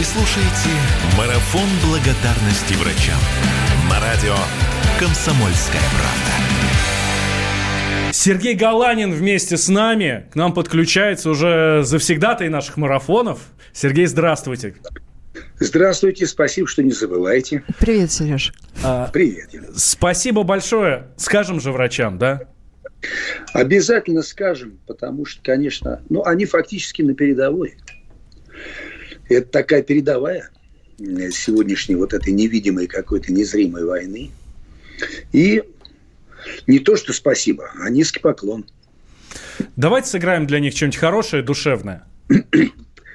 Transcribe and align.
Вы 0.00 0.06
слушаете 0.06 0.70
«Марафон 1.18 1.68
благодарности 1.84 2.72
врачам» 2.72 3.20
на 3.90 4.00
радио 4.00 4.34
«Комсомольская 4.98 5.82
правда». 5.92 6.32
Сергей 8.10 8.54
Галанин 8.54 9.12
вместе 9.12 9.58
с 9.58 9.68
нами. 9.68 10.26
К 10.32 10.36
нам 10.36 10.54
подключается 10.54 11.28
уже 11.28 11.82
завсегдатый 11.84 12.48
наших 12.48 12.78
марафонов. 12.78 13.40
Сергей, 13.74 14.06
здравствуйте. 14.06 14.74
Здравствуйте, 15.58 16.26
спасибо, 16.26 16.66
что 16.66 16.82
не 16.82 16.92
забывайте. 16.92 17.62
Привет, 17.78 18.10
Сереж. 18.10 18.54
А, 18.82 19.10
Привет. 19.12 19.50
Спасибо 19.76 20.44
большое. 20.44 21.08
Скажем 21.18 21.60
же 21.60 21.72
врачам, 21.72 22.16
да? 22.16 22.44
Обязательно 23.52 24.22
скажем, 24.22 24.78
потому 24.86 25.26
что, 25.26 25.42
конечно, 25.42 26.00
ну, 26.08 26.24
они 26.24 26.46
фактически 26.46 27.02
на 27.02 27.12
передовой. 27.12 27.76
Это 29.30 29.48
такая 29.48 29.82
передовая 29.82 30.50
сегодняшней 30.98 31.94
вот 31.94 32.12
этой 32.12 32.32
невидимой 32.32 32.86
какой-то 32.86 33.32
незримой 33.32 33.84
войны. 33.84 34.30
И 35.32 35.62
не 36.66 36.78
то, 36.78 36.96
что 36.96 37.12
спасибо, 37.12 37.70
а 37.80 37.90
низкий 37.90 38.20
поклон. 38.20 38.64
Давайте 39.76 40.08
сыграем 40.08 40.46
для 40.46 40.60
них 40.60 40.74
что-нибудь 40.74 40.98
хорошее, 40.98 41.42
душевное. 41.42 42.04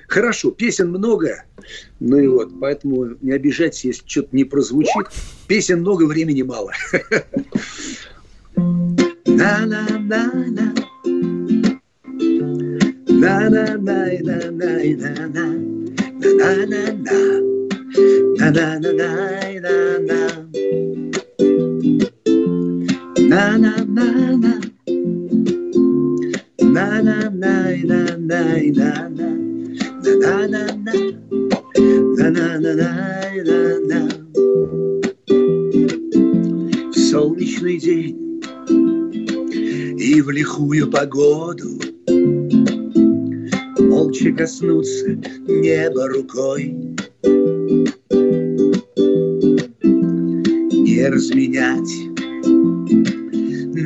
Хорошо, 0.07 0.51
песен 0.51 0.89
много, 0.89 1.43
ну 1.99 2.17
и 2.17 2.27
вот, 2.27 2.51
поэтому 2.59 3.15
не 3.21 3.31
обижайтесь, 3.31 3.85
если 3.85 4.07
что-то 4.07 4.35
не 4.35 4.43
прозвучит. 4.43 5.07
Песен 5.47 5.81
много, 5.81 6.05
времени 6.05 6.43
мало. 6.43 6.71
На-на-на-на. 9.25 10.73
На-на-на-на-на-на. 13.07 15.84
Солнечный 37.11 37.77
день. 37.79 38.41
И 39.99 40.21
в 40.21 40.29
лихую 40.29 40.89
погоду 40.89 41.84
Молча 43.95 44.29
коснуться 44.33 45.07
неба 45.47 46.09
рукой. 46.09 46.75
Не 50.73 51.07
разменять 51.07 51.95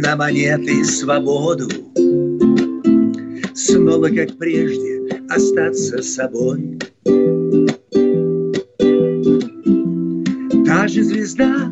на 0.03 0.15
монеты 0.15 0.83
свободу. 0.83 1.67
Снова, 3.53 4.07
как 4.07 4.35
прежде, 4.39 5.07
остаться 5.30 6.02
собой. 6.02 6.80
Та 10.65 10.87
же 10.87 11.03
звезда 11.03 11.71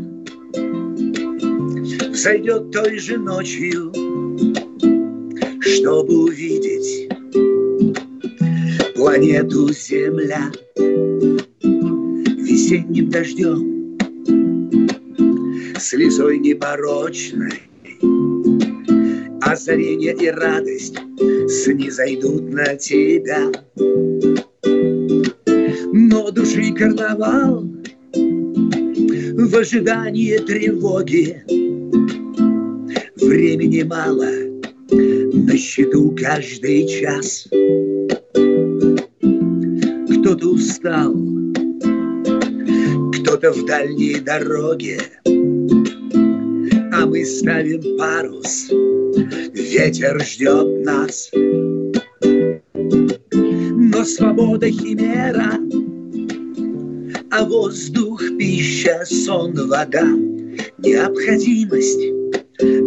взойдет 2.11 2.69
той 2.69 2.99
же 2.99 3.17
ночью 3.17 3.91
чтобы 5.87 6.23
увидеть 6.23 6.76
планету 9.17 9.73
Земля 9.73 10.51
весенним 12.37 13.09
дождем, 13.09 13.97
слезой 15.79 16.37
непорочной. 16.37 17.63
Озарение 19.41 20.13
и 20.13 20.29
радость 20.29 20.97
снизойдут 21.49 22.53
на 22.53 22.75
тебя. 22.75 23.51
Но 25.93 26.29
души 26.29 26.71
карнавал 26.73 27.63
в 28.13 29.55
ожидании 29.55 30.37
тревоги. 30.37 31.41
Времени 33.15 33.81
мало— 33.81 34.29
на 34.91 35.57
счету 35.57 36.15
каждый 36.17 36.87
час. 36.87 37.47
Кто-то 40.27 40.49
устал, 40.49 41.13
кто-то 43.13 43.53
в 43.53 43.65
дальней 43.65 44.19
дороге, 44.19 44.99
а 46.91 47.05
мы 47.05 47.23
ставим 47.23 47.97
парус, 47.97 48.67
ветер 49.53 50.21
ждет 50.21 50.83
нас. 50.83 51.31
Но 52.91 54.03
свобода 54.03 54.69
химера, 54.69 55.53
а 57.31 57.45
воздух, 57.45 58.21
пища, 58.37 59.05
сон, 59.05 59.53
вода, 59.53 60.09
необходимость 60.79 62.01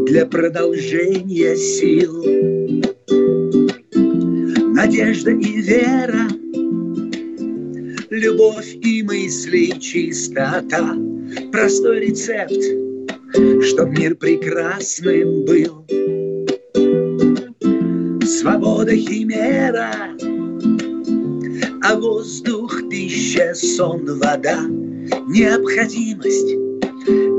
для 0.05 0.27
продолжения 0.27 1.57
сил. 1.57 2.23
Надежда 4.75 5.31
и 5.31 5.63
вера, 5.63 6.29
любовь 8.21 8.75
и 8.83 9.03
мысли, 9.03 9.73
чистота, 9.81 10.95
простой 11.51 12.01
рецепт, 12.01 12.53
чтоб 13.65 13.89
мир 13.89 14.15
прекрасным 14.15 15.47
был. 15.47 15.87
Свобода 18.27 18.95
химера, 18.95 19.95
а 21.83 21.97
воздух, 21.97 22.83
пища, 22.91 23.55
сон, 23.55 24.05
вода, 24.19 24.67
необходимость 25.27 26.55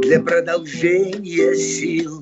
для 0.02 0.20
продолжения 0.20 1.54
сил. 1.56 2.20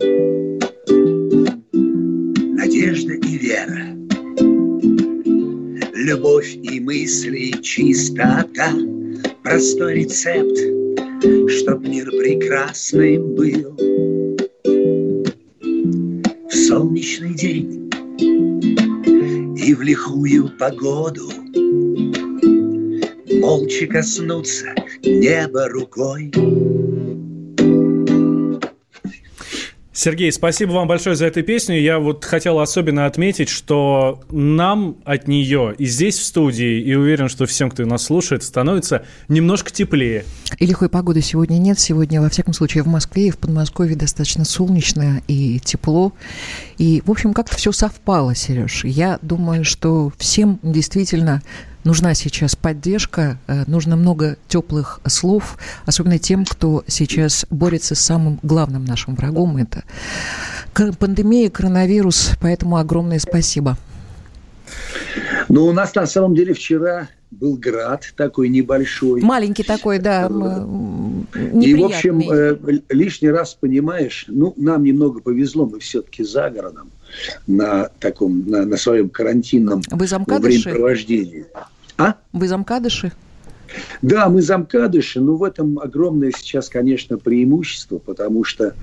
Любовь 6.09 6.55
и 6.63 6.79
мысли, 6.79 7.51
чистота, 7.61 8.73
простой 9.43 9.97
рецепт, 9.97 10.57
чтоб 11.51 11.81
мир 11.81 12.09
прекрасным 12.09 13.35
был. 13.35 13.75
В 16.49 16.55
солнечный 16.67 17.35
день 17.35 17.91
и 19.55 19.73
в 19.75 19.81
лихую 19.83 20.49
погоду 20.57 21.29
молча 23.39 23.85
коснуться 23.85 24.73
неба 25.03 25.69
рукой. 25.69 26.31
Сергей, 29.99 30.31
спасибо 30.31 30.71
вам 30.71 30.87
большое 30.87 31.17
за 31.17 31.25
эту 31.25 31.43
песню. 31.43 31.77
Я 31.77 31.99
вот 31.99 32.23
хотел 32.23 32.61
особенно 32.61 33.05
отметить, 33.05 33.49
что 33.49 34.21
нам 34.31 34.95
от 35.03 35.27
нее 35.27 35.75
и 35.77 35.87
здесь 35.87 36.17
в 36.17 36.23
студии, 36.23 36.79
и 36.79 36.95
уверен, 36.95 37.27
что 37.27 37.45
всем, 37.45 37.69
кто 37.69 37.85
нас 37.85 38.03
слушает, 38.03 38.43
становится 38.43 39.03
немножко 39.27 39.73
теплее. 39.73 40.23
И 40.57 40.65
лихой 40.65 40.87
погоды 40.87 41.19
сегодня 41.19 41.57
нет. 41.57 41.81
Сегодня, 41.81 42.21
во 42.21 42.29
всяком 42.29 42.53
случае, 42.53 42.83
в 42.83 42.87
Москве 42.87 43.27
и 43.27 43.29
в 43.29 43.37
Подмосковье 43.37 43.97
достаточно 43.97 44.45
солнечно 44.45 45.21
и 45.27 45.59
тепло. 45.59 46.13
И, 46.77 47.03
в 47.05 47.11
общем, 47.11 47.33
как-то 47.33 47.57
все 47.57 47.73
совпало, 47.73 48.35
Сереж. 48.35 48.85
Я 48.85 49.19
думаю, 49.21 49.65
что 49.65 50.13
всем 50.17 50.61
действительно 50.63 51.41
нужна 51.83 52.13
сейчас 52.13 52.55
поддержка, 52.55 53.37
э, 53.47 53.63
нужно 53.67 53.95
много 53.95 54.37
теплых 54.47 54.99
слов, 55.07 55.57
особенно 55.85 56.19
тем, 56.19 56.45
кто 56.45 56.83
сейчас 56.87 57.45
борется 57.49 57.95
с 57.95 57.99
самым 57.99 58.39
главным 58.43 58.85
нашим 58.85 59.15
врагом. 59.15 59.57
Это 59.57 59.83
пандемия, 60.99 61.49
коронавирус. 61.49 62.31
Поэтому 62.41 62.77
огромное 62.77 63.19
спасибо. 63.19 63.77
Ну, 65.47 65.65
у 65.65 65.73
нас 65.73 65.95
на 65.95 66.05
самом 66.05 66.35
деле 66.35 66.53
вчера 66.53 67.07
был 67.31 67.57
град 67.57 68.13
такой 68.15 68.49
небольшой. 68.49 69.21
Маленький 69.21 69.63
такой, 69.63 69.99
да. 69.99 70.25
И, 70.25 71.75
в 71.75 71.85
общем, 71.85 72.21
э, 72.21 72.57
лишний 72.89 73.29
раз 73.29 73.55
понимаешь, 73.59 74.25
ну, 74.27 74.53
нам 74.57 74.83
немного 74.83 75.21
повезло, 75.21 75.65
мы 75.65 75.79
все-таки 75.79 76.23
за 76.23 76.49
городом 76.49 76.91
на 77.47 77.89
таком, 77.99 78.47
на, 78.47 78.65
на 78.65 78.77
своем 78.77 79.09
карантинном 79.09 79.81
времяпровождении. 79.91 81.45
А? 81.99 82.15
Вы 82.31 82.47
замкадыши? 82.47 83.11
Да, 84.01 84.29
мы 84.29 84.41
замкадыши, 84.41 85.19
но 85.19 85.35
в 85.35 85.43
этом 85.43 85.77
огромное 85.79 86.31
сейчас, 86.35 86.69
конечно, 86.69 87.17
преимущество, 87.17 87.99
потому 87.99 88.43
что 88.43 88.73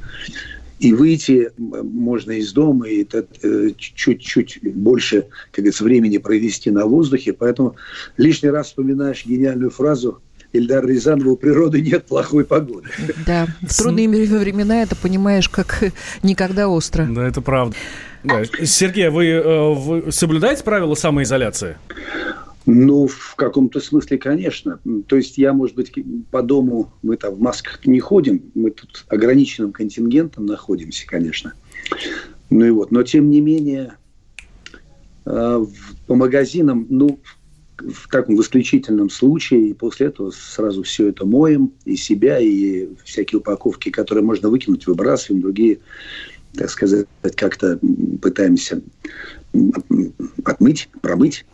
и 0.78 0.92
выйти 0.92 1.50
можно 1.56 2.32
из 2.32 2.52
дома, 2.52 2.86
и 2.86 3.06
э, 3.10 3.70
чуть-чуть 3.76 4.60
больше, 4.62 5.22
как 5.50 5.56
говорится, 5.56 5.84
времени 5.84 6.18
провести 6.18 6.70
на 6.70 6.84
воздухе. 6.84 7.32
Поэтому 7.32 7.76
лишний 8.18 8.50
раз 8.50 8.66
вспоминаешь 8.66 9.24
гениальную 9.24 9.70
фразу 9.70 10.20
Ильдар 10.52 10.86
Рязанова, 10.86 11.30
у 11.30 11.36
природы 11.36 11.80
нет 11.80 12.04
плохой 12.04 12.44
погоды. 12.44 12.88
Да, 13.26 13.46
в 13.62 13.76
трудные 13.76 14.08
времена 14.08 14.82
это 14.82 14.94
понимаешь 14.96 15.48
как 15.48 15.82
никогда 16.22 16.68
остро. 16.68 17.06
Да, 17.10 17.26
это 17.26 17.40
правда. 17.40 17.74
Да. 18.22 18.42
Сергей, 18.64 19.08
а 19.08 19.10
вы, 19.10 19.26
э, 19.26 19.74
вы 19.74 20.12
соблюдаете 20.12 20.64
правила 20.64 20.94
самоизоляции? 20.94 21.76
Ну, 22.66 23.06
в 23.06 23.36
каком-то 23.36 23.78
смысле, 23.78 24.18
конечно. 24.18 24.80
То 25.06 25.16
есть 25.16 25.38
я, 25.38 25.52
может 25.52 25.76
быть, 25.76 25.92
по 26.32 26.42
дому, 26.42 26.92
мы 27.02 27.16
там 27.16 27.34
в 27.34 27.40
масках 27.40 27.86
не 27.86 28.00
ходим, 28.00 28.42
мы 28.54 28.72
тут 28.72 29.04
ограниченным 29.08 29.72
контингентом 29.72 30.46
находимся, 30.46 31.06
конечно. 31.06 31.54
Ну 32.50 32.64
и 32.64 32.70
вот, 32.70 32.90
но 32.90 33.04
тем 33.04 33.30
не 33.30 33.40
менее, 33.40 33.96
э, 35.26 35.66
по 36.08 36.14
магазинам, 36.16 36.86
ну, 36.90 37.20
в 37.78 38.08
таком 38.08 38.36
в 38.36 38.40
исключительном 38.40 39.10
случае, 39.10 39.68
и 39.68 39.72
после 39.72 40.06
этого 40.08 40.32
сразу 40.32 40.82
все 40.82 41.08
это 41.08 41.24
моем, 41.24 41.72
и 41.84 41.94
себя, 41.94 42.40
и 42.40 42.88
всякие 43.04 43.38
упаковки, 43.38 43.90
которые 43.90 44.24
можно 44.24 44.48
выкинуть, 44.48 44.88
выбрасываем, 44.88 45.42
другие, 45.42 45.78
так 46.54 46.70
сказать, 46.70 47.06
как-то 47.36 47.78
пытаемся 48.20 48.82
отмыть, 50.44 50.88
промыть. 51.00 51.44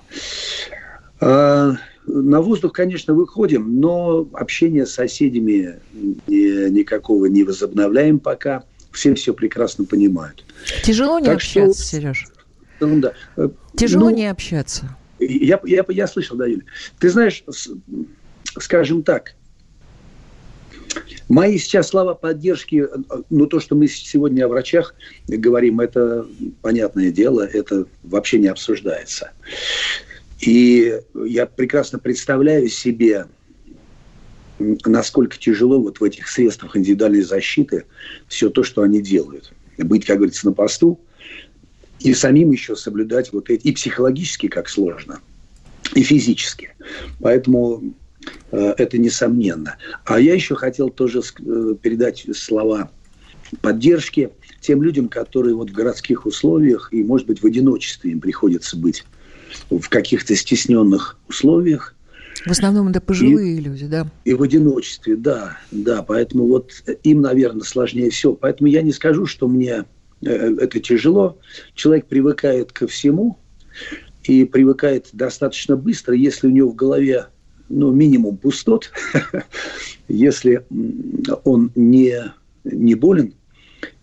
А, 1.24 1.76
на 2.06 2.40
воздух, 2.40 2.72
конечно, 2.72 3.14
выходим, 3.14 3.80
но 3.80 4.28
общение 4.32 4.86
с 4.86 4.94
соседями 4.94 5.78
никакого 6.26 7.26
не 7.26 7.44
возобновляем 7.44 8.18
пока. 8.18 8.64
Все 8.90 9.14
все 9.14 9.32
прекрасно 9.32 9.84
понимают. 9.84 10.44
Тяжело 10.82 11.18
не 11.20 11.26
так 11.26 11.36
общаться, 11.36 11.80
что... 11.80 11.90
Сереж? 11.90 12.26
Ну, 12.80 13.00
да. 13.00 13.14
Тяжело 13.76 14.10
ну, 14.10 14.16
не 14.16 14.26
общаться. 14.26 14.96
Я, 15.20 15.60
я, 15.64 15.84
я 15.88 16.06
слышал, 16.08 16.36
да, 16.36 16.46
Юля. 16.46 16.64
Ты 16.98 17.08
знаешь, 17.08 17.44
скажем 18.58 19.02
так, 19.02 19.34
Мои 21.28 21.56
сейчас 21.56 21.88
слова 21.88 22.12
поддержки, 22.12 22.86
ну 23.30 23.46
то, 23.46 23.60
что 23.60 23.74
мы 23.74 23.88
сегодня 23.88 24.44
о 24.44 24.48
врачах 24.48 24.94
говорим, 25.26 25.80
это 25.80 26.26
понятное 26.60 27.10
дело, 27.10 27.46
это 27.46 27.86
вообще 28.02 28.38
не 28.38 28.48
обсуждается. 28.48 29.30
И 30.42 31.00
я 31.14 31.46
прекрасно 31.46 32.00
представляю 32.00 32.68
себе, 32.68 33.26
насколько 34.58 35.38
тяжело 35.38 35.80
вот 35.80 36.00
в 36.00 36.04
этих 36.04 36.28
средствах 36.28 36.76
индивидуальной 36.76 37.22
защиты 37.22 37.84
все 38.26 38.50
то, 38.50 38.64
что 38.64 38.82
они 38.82 39.00
делают. 39.00 39.52
Быть, 39.78 40.04
как 40.04 40.16
говорится, 40.16 40.46
на 40.46 40.52
посту 40.52 41.00
и 42.00 42.12
самим 42.12 42.50
еще 42.50 42.74
соблюдать 42.74 43.32
вот 43.32 43.50
эти, 43.50 43.68
и 43.68 43.72
психологически 43.72 44.48
как 44.48 44.68
сложно, 44.68 45.20
и 45.94 46.02
физически. 46.02 46.74
Поэтому 47.20 47.94
э, 48.50 48.74
это 48.78 48.98
несомненно. 48.98 49.76
А 50.04 50.18
я 50.18 50.34
еще 50.34 50.56
хотел 50.56 50.90
тоже 50.90 51.20
э, 51.20 51.74
передать 51.80 52.26
слова 52.34 52.90
поддержки 53.60 54.30
тем 54.60 54.82
людям, 54.82 55.08
которые 55.08 55.54
вот 55.54 55.70
в 55.70 55.72
городских 55.72 56.26
условиях 56.26 56.88
и, 56.92 57.04
может 57.04 57.28
быть, 57.28 57.42
в 57.42 57.46
одиночестве 57.46 58.10
им 58.10 58.20
приходится 58.20 58.76
быть 58.76 59.04
в 59.78 59.88
каких-то 59.88 60.34
стесненных 60.34 61.18
условиях. 61.28 61.94
В 62.46 62.50
основном 62.50 62.88
это 62.88 63.00
пожилые 63.00 63.58
и, 63.58 63.60
люди, 63.60 63.86
да? 63.86 64.06
И 64.24 64.34
в 64.34 64.42
одиночестве, 64.42 65.16
да, 65.16 65.58
да. 65.70 66.02
Поэтому 66.02 66.46
вот 66.46 66.72
им, 67.04 67.20
наверное, 67.20 67.62
сложнее 67.62 68.10
всего. 68.10 68.34
Поэтому 68.34 68.68
я 68.68 68.82
не 68.82 68.92
скажу, 68.92 69.26
что 69.26 69.46
мне 69.48 69.84
э, 70.22 70.56
это 70.60 70.80
тяжело. 70.80 71.38
Человек 71.74 72.06
привыкает 72.06 72.72
ко 72.72 72.86
всему 72.86 73.38
и 74.24 74.44
привыкает 74.44 75.08
достаточно 75.12 75.76
быстро, 75.76 76.14
если 76.14 76.48
у 76.48 76.50
него 76.50 76.70
в 76.70 76.74
голове 76.74 77.26
ну, 77.68 77.90
минимум 77.90 78.36
пустот, 78.36 78.90
если 80.08 80.64
он 81.44 81.70
не, 81.74 82.32
не 82.64 82.94
болен, 82.94 83.34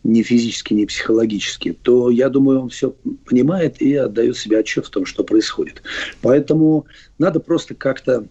ни 0.04 0.22
физически, 0.22 0.74
ни 0.74 0.86
психологически, 0.86 1.74
то, 1.74 2.10
я 2.10 2.30
думаю, 2.30 2.62
он 2.62 2.70
все 2.70 2.96
понимает 3.26 3.82
и 3.82 3.96
отдает 3.96 4.38
себе 4.38 4.60
отчет 4.60 4.86
в 4.86 4.90
том, 4.90 5.06
что 5.06 5.24
происходит. 5.24 5.82
Поэтому 6.22 6.86
надо 7.18 7.40
просто 7.40 7.76
как-то 7.76 8.26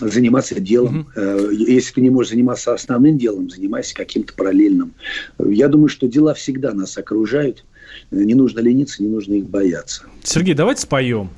заниматься 0.00 0.60
делом. 0.60 1.08
Mm-hmm. 1.16 1.54
Если 1.54 1.94
ты 1.94 2.00
не 2.00 2.10
можешь 2.10 2.30
заниматься 2.30 2.72
основным 2.72 3.18
делом, 3.18 3.50
занимайся 3.50 3.94
каким-то 3.94 4.34
параллельным. 4.34 4.94
Я 5.38 5.68
думаю, 5.68 5.88
что 5.88 6.06
дела 6.06 6.34
всегда 6.34 6.72
нас 6.72 6.96
окружают. 6.98 7.64
Не 8.10 8.34
нужно 8.34 8.60
лениться, 8.60 9.02
не 9.02 9.08
нужно 9.08 9.34
их 9.34 9.48
бояться. 9.48 10.02
Сергей, 10.22 10.54
давайте 10.54 10.82
споем. 10.82 11.30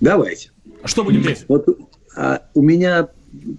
Давайте. 0.00 0.50
Что 0.84 1.04
будем 1.04 1.24
петь? 1.24 1.44
Вот 1.48 1.66
а, 2.16 2.42
у 2.54 2.62
меня 2.62 3.08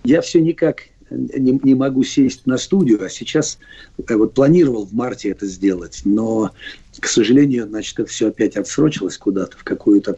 я 0.03 0.21
все 0.21 0.41
никак 0.41 0.83
не, 1.09 1.59
не 1.63 1.75
могу 1.75 2.03
сесть 2.03 2.45
на 2.45 2.57
студию, 2.57 3.03
а 3.03 3.09
сейчас 3.09 3.59
э, 3.97 4.15
вот 4.15 4.33
планировал 4.33 4.85
в 4.85 4.93
марте 4.93 5.29
это 5.29 5.45
сделать, 5.45 6.01
но, 6.05 6.51
к 6.99 7.07
сожалению, 7.07 7.67
значит, 7.67 7.99
это 7.99 8.09
все 8.09 8.29
опять 8.29 8.55
отсрочилось 8.55 9.17
куда-то 9.17 9.57
в 9.57 9.63
какую-то 9.63 10.17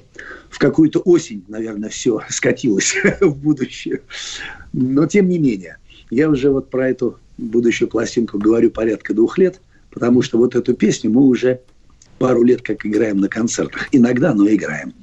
в 0.49 0.59
какую-то 0.59 0.99
осень, 0.99 1.43
наверное, 1.47 1.89
все 1.89 2.21
скатилось 2.29 2.95
в 3.21 3.35
будущее. 3.35 4.01
Но 4.73 5.05
тем 5.07 5.29
не 5.29 5.39
менее, 5.39 5.77
я 6.09 6.29
уже 6.29 6.49
вот 6.49 6.69
про 6.69 6.89
эту 6.89 7.17
будущую 7.37 7.89
пластинку 7.89 8.39
говорю 8.39 8.71
порядка 8.71 9.13
двух 9.13 9.37
лет, 9.37 9.59
потому 9.91 10.21
что 10.21 10.37
вот 10.37 10.55
эту 10.55 10.73
песню 10.73 11.11
мы 11.11 11.21
уже 11.21 11.61
пару 12.17 12.43
лет 12.43 12.61
как 12.61 12.85
играем 12.85 13.19
на 13.19 13.29
концертах. 13.29 13.89
Иногда, 13.91 14.33
но 14.33 14.47
играем. 14.49 14.93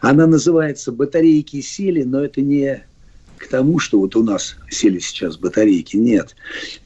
Она 0.00 0.26
называется 0.26 0.92
«Батарейки 0.92 1.60
сели», 1.60 2.02
но 2.02 2.22
это 2.22 2.42
не 2.42 2.84
к 3.38 3.46
тому, 3.48 3.78
что 3.78 3.98
вот 3.98 4.16
у 4.16 4.22
нас 4.22 4.56
сели 4.70 4.98
сейчас 4.98 5.36
батарейки. 5.36 5.96
Нет. 5.96 6.36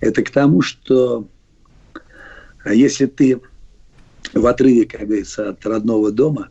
Это 0.01 0.23
к 0.23 0.31
тому, 0.31 0.63
что 0.63 1.27
а 2.65 2.75
если 2.75 3.07
ты 3.07 3.41
в 4.33 4.47
отрыве, 4.47 4.87
как 4.87 5.03
говорится, 5.03 5.51
от 5.51 5.67
родного 5.67 6.11
дома, 6.13 6.49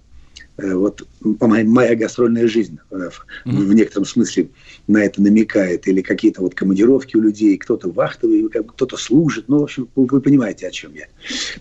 э, 0.57 0.73
вот 0.73 1.07
моя 1.21 1.95
гастрольная 1.95 2.47
жизнь 2.47 2.79
mm-hmm. 2.91 3.15
в 3.45 3.73
некотором 3.73 4.05
смысле 4.05 4.49
на 4.87 5.03
это 5.03 5.21
намекает, 5.21 5.87
или 5.87 6.01
какие-то 6.01 6.41
вот 6.41 6.53
командировки 6.53 7.15
у 7.15 7.21
людей, 7.21 7.57
кто-то 7.57 7.89
вахтовый, 7.89 8.47
кто-то 8.49 8.97
служит, 8.97 9.45
ну, 9.47 9.59
в 9.59 9.63
общем, 9.63 9.87
вы 9.95 10.21
понимаете, 10.21 10.67
о 10.67 10.71
чем 10.71 10.93
я. 10.93 11.05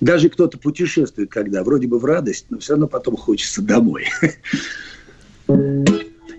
Даже 0.00 0.28
кто-то 0.28 0.58
путешествует, 0.58 1.30
когда 1.30 1.62
вроде 1.62 1.86
бы 1.86 1.98
в 1.98 2.04
радость, 2.04 2.46
но 2.50 2.58
все 2.58 2.72
равно 2.72 2.88
потом 2.88 3.16
хочется 3.16 3.62
домой. 3.62 4.06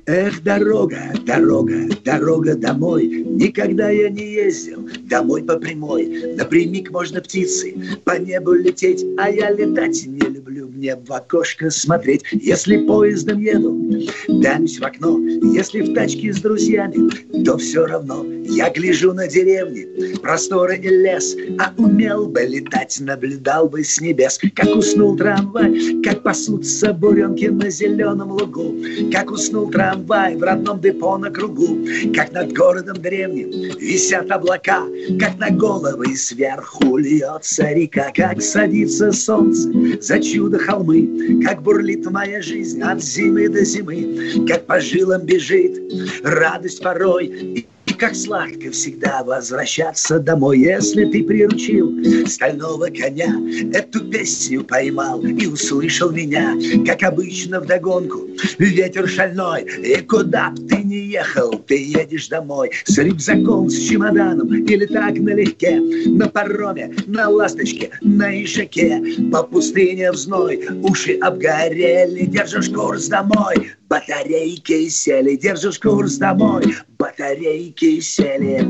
Эх, 0.08 0.42
дорога, 0.44 1.14
дорога, 1.28 1.88
дорога 2.04 2.56
домой. 2.56 3.08
Никогда 3.08 3.92
я 3.92 4.10
не 4.10 4.34
ездил 4.34 4.90
домой 5.02 5.44
по 5.44 5.58
прямой. 5.58 6.36
Напрямик 6.36 6.90
можно 6.90 7.22
птицы 7.22 7.76
по 8.04 8.18
небу 8.18 8.54
лететь, 8.54 9.06
а 9.20 9.30
я 9.30 9.52
летать 9.52 10.04
не 10.08 10.22
люблю. 10.22 10.70
Мне 10.70 10.96
в 10.96 11.12
окошко 11.12 11.70
смотреть. 11.70 12.24
Если 12.32 12.78
поездом 12.78 13.40
еду, 13.40 14.08
данюсь 14.28 14.80
в 14.80 14.84
окно. 14.84 15.20
Если 15.54 15.82
в 15.82 15.94
тачке 15.94 16.34
с 16.34 16.42
друзьями, 16.42 17.44
то 17.44 17.58
все 17.58 17.86
равно. 17.86 18.26
Я 18.46 18.72
гляжу 18.72 19.14
на 19.14 19.28
деревни, 19.28 20.16
просторы 20.18 20.78
и 20.78 20.90
лес, 20.90 21.38
а 21.60 21.72
умел 21.78 22.26
бы 22.26 22.42
летать, 22.42 22.98
наблюдал 23.00 23.70
бы 23.70 23.84
с 23.84 24.02
небес, 24.02 24.40
как 24.56 24.76
уснул 24.76 25.16
трамвай, 25.16 26.02
как 26.04 26.24
пасутся 26.24 26.92
буренки 26.92 27.46
на 27.46 27.70
зеленом 27.70 28.32
лугу, 28.32 28.76
как 29.12 29.32
уснул 29.32 29.70
трамвай, 29.70 29.91
трамвай 29.92 30.36
в 30.36 30.44
родном 30.44 30.80
депо 30.80 31.18
на 31.18 31.30
кругу, 31.30 31.80
как 32.16 32.32
над 32.32 32.54
городом 32.54 32.98
древним 33.02 33.50
висят 33.78 34.32
облака, 34.32 34.84
как 35.20 35.38
на 35.38 35.50
головы 35.50 36.16
сверху 36.16 36.98
льется 36.98 37.72
река, 37.74 38.12
как 38.16 38.42
садится 38.42 39.12
солнце 39.12 39.70
за 40.02 40.20
чудо 40.20 40.60
холмы, 40.60 41.42
как 41.44 41.62
бурлит 41.62 42.10
моя 42.10 42.42
жизнь 42.42 42.82
от 42.82 43.04
зимы 43.04 43.50
до 43.50 43.66
зимы, 43.66 44.46
как 44.48 44.66
по 44.66 44.80
жилам 44.80 45.26
бежит 45.26 45.78
радость 46.24 46.82
порой 46.82 47.68
как 48.02 48.16
сладко 48.16 48.72
всегда 48.72 49.24
возвращаться 49.24 50.18
домой, 50.18 50.58
если 50.58 51.06
ты 51.06 51.24
приручил 51.24 52.28
стального 52.28 52.88
коня. 52.88 53.32
Эту 53.78 54.00
песню 54.10 54.64
поймал 54.64 55.22
и 55.22 55.46
услышал 55.46 56.10
меня, 56.10 56.56
как 56.84 57.04
обычно 57.04 57.60
в 57.60 57.68
догонку. 57.68 58.22
Ветер 58.58 59.08
шальной, 59.08 59.66
и 59.66 60.02
куда 60.02 60.50
б 60.50 60.68
ты 60.68 60.81
не 60.92 61.08
ехал, 61.08 61.52
ты 61.68 61.76
едешь 61.76 62.28
домой 62.28 62.72
с 62.84 62.98
рюкзаком, 62.98 63.70
с 63.70 63.80
чемоданом 63.88 64.54
или 64.54 64.86
так 64.86 65.18
налегке, 65.18 65.80
на 65.80 66.28
пароме, 66.28 66.94
на 67.08 67.30
ласточке, 67.30 67.92
на 68.02 68.44
ишаке, 68.44 69.02
по 69.32 69.42
пустыне 69.44 70.12
в 70.12 70.18
зной, 70.18 70.68
уши 70.84 71.14
обгорели, 71.22 72.26
держишь 72.26 72.70
курс 72.70 73.08
домой, 73.08 73.72
батарейки 73.88 74.90
сели, 74.90 75.38
держишь 75.38 75.80
курс 75.80 76.18
домой, 76.18 76.76
батарейки 77.00 78.02
сели. 78.02 78.68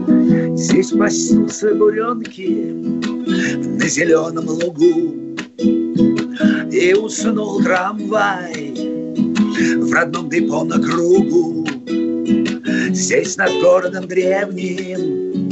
Здесь 0.55 0.91
пасутся 0.91 1.73
буренки, 1.73 2.71
на 3.79 3.87
зеленом 3.87 4.47
лугу. 4.47 5.15
И 6.71 6.93
уснул 6.93 7.61
трамвай 7.63 8.73
в 9.77 9.91
родном 9.91 10.29
депо 10.29 10.63
на 10.63 10.81
кругу. 10.81 11.65
Здесь 12.93 13.37
над 13.37 13.51
городом 13.61 14.05
древним 14.07 15.49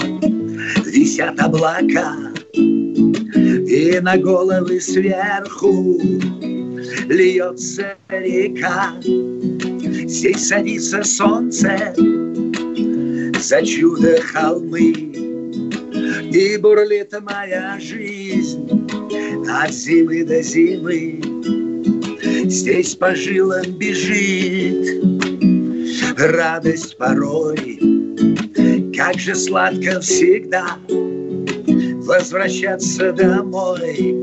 висят 0.85 1.39
облака, 1.39 2.15
И 2.53 3.99
на 4.01 4.17
головы 4.17 4.81
сверху 4.81 6.01
льется 7.07 7.95
река. 8.09 8.93
Здесь 9.01 10.47
садится 10.47 11.03
солнце 11.03 11.93
за 13.39 13.65
чудо 13.65 14.21
холмы, 14.21 14.91
И 16.33 16.57
бурлит 16.57 17.13
моя 17.21 17.79
жизнь 17.79 18.69
от 19.49 19.71
зимы 19.71 20.25
до 20.25 20.41
зимы. 20.41 21.21
Здесь 22.49 22.95
по 22.95 23.15
жилам 23.15 23.71
бежит 23.77 25.08
радость 26.19 26.97
порой. 26.97 27.79
Как 28.95 29.17
же 29.19 29.35
сладко 29.35 29.99
всегда 30.01 30.77
возвращаться 32.05 33.13
домой 33.13 34.15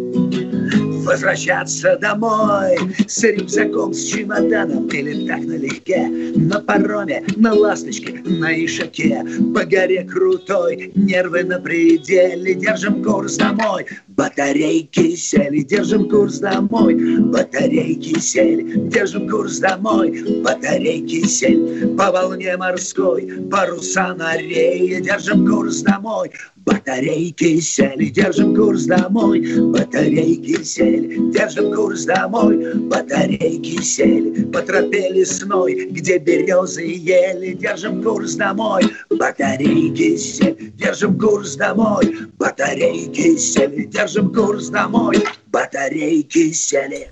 возвращаться 1.07 1.97
домой 2.01 2.77
С 3.07 3.23
рюкзаком, 3.23 3.95
с 3.95 4.05
чемоданом 4.07 4.89
Или 4.89 5.27
так 5.27 5.41
налегке 5.41 6.09
На 6.35 6.61
пароме, 6.61 7.25
на 7.37 7.55
ласточке, 7.55 8.21
на 8.25 8.53
ишаке 8.53 9.25
По 9.55 9.65
горе 9.65 10.05
крутой, 10.05 10.93
нервы 10.95 11.45
на 11.45 11.61
пределе 11.61 12.55
Держим 12.55 13.03
курс 13.03 13.37
домой 13.37 13.87
Батарейки 14.17 15.15
сели, 15.15 15.61
держим 15.61 16.09
курс 16.09 16.39
домой. 16.39 16.95
Батарейки 17.19 18.19
сели, 18.19 18.89
держим 18.89 19.29
курс 19.29 19.59
домой. 19.59 20.25
Батарейки 20.43 21.27
сели 21.27 21.95
По 21.97 22.11
волне 22.11 22.57
морской, 22.57 23.29
паруса 23.51 24.15
на 24.15 24.37
рее 24.39 25.03
Держим 25.03 25.47
курс 25.47 25.83
домой. 25.83 26.31
Батарейки 26.67 27.61
сели, 27.61 28.07
держим 28.07 28.57
курс 28.57 28.87
домой, 28.87 29.41
батарейки 29.71 30.65
сели, 30.65 31.31
держим 31.31 31.73
курс 31.73 32.05
домой, 32.07 32.75
батарейки 32.75 33.81
сели, 33.83 34.43
по 34.47 34.61
тропе 34.63 35.11
лесной, 35.11 35.87
где 35.93 36.19
березы 36.19 36.83
ели, 36.83 37.53
держим 37.53 38.03
курс 38.03 38.35
домой, 38.35 38.83
батарейки 39.11 40.17
сели, 40.17 40.73
держим 40.75 41.17
курс 41.21 41.55
домой, 41.55 42.17
батарейки 42.37 43.37
сели, 43.37 43.85
держим 43.85 44.06
курс 44.35 44.69
домой, 44.69 45.19
батарейки 45.49 46.53
сели. 46.53 47.11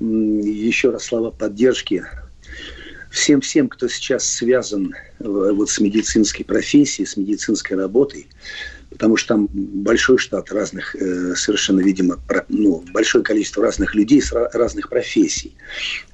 Еще 0.00 0.90
раз 0.90 1.04
слова 1.04 1.30
поддержки 1.30 2.04
всем-всем, 3.10 3.68
кто 3.68 3.88
сейчас 3.88 4.26
связан 4.26 4.94
э, 5.18 5.24
вот 5.24 5.70
с 5.70 5.80
медицинской 5.80 6.44
профессией, 6.44 7.06
с 7.06 7.16
медицинской 7.16 7.76
работой, 7.76 8.28
потому 8.90 9.16
что 9.16 9.28
там 9.28 9.48
большой 9.50 10.18
штат 10.18 10.52
разных, 10.52 10.94
э, 10.94 11.34
совершенно, 11.34 11.80
видимо, 11.80 12.18
ну, 12.48 12.84
большое 12.92 13.24
количество 13.24 13.62
разных 13.62 13.94
людей 13.94 14.20
с 14.20 14.32
разных 14.32 14.90
профессий. 14.90 15.56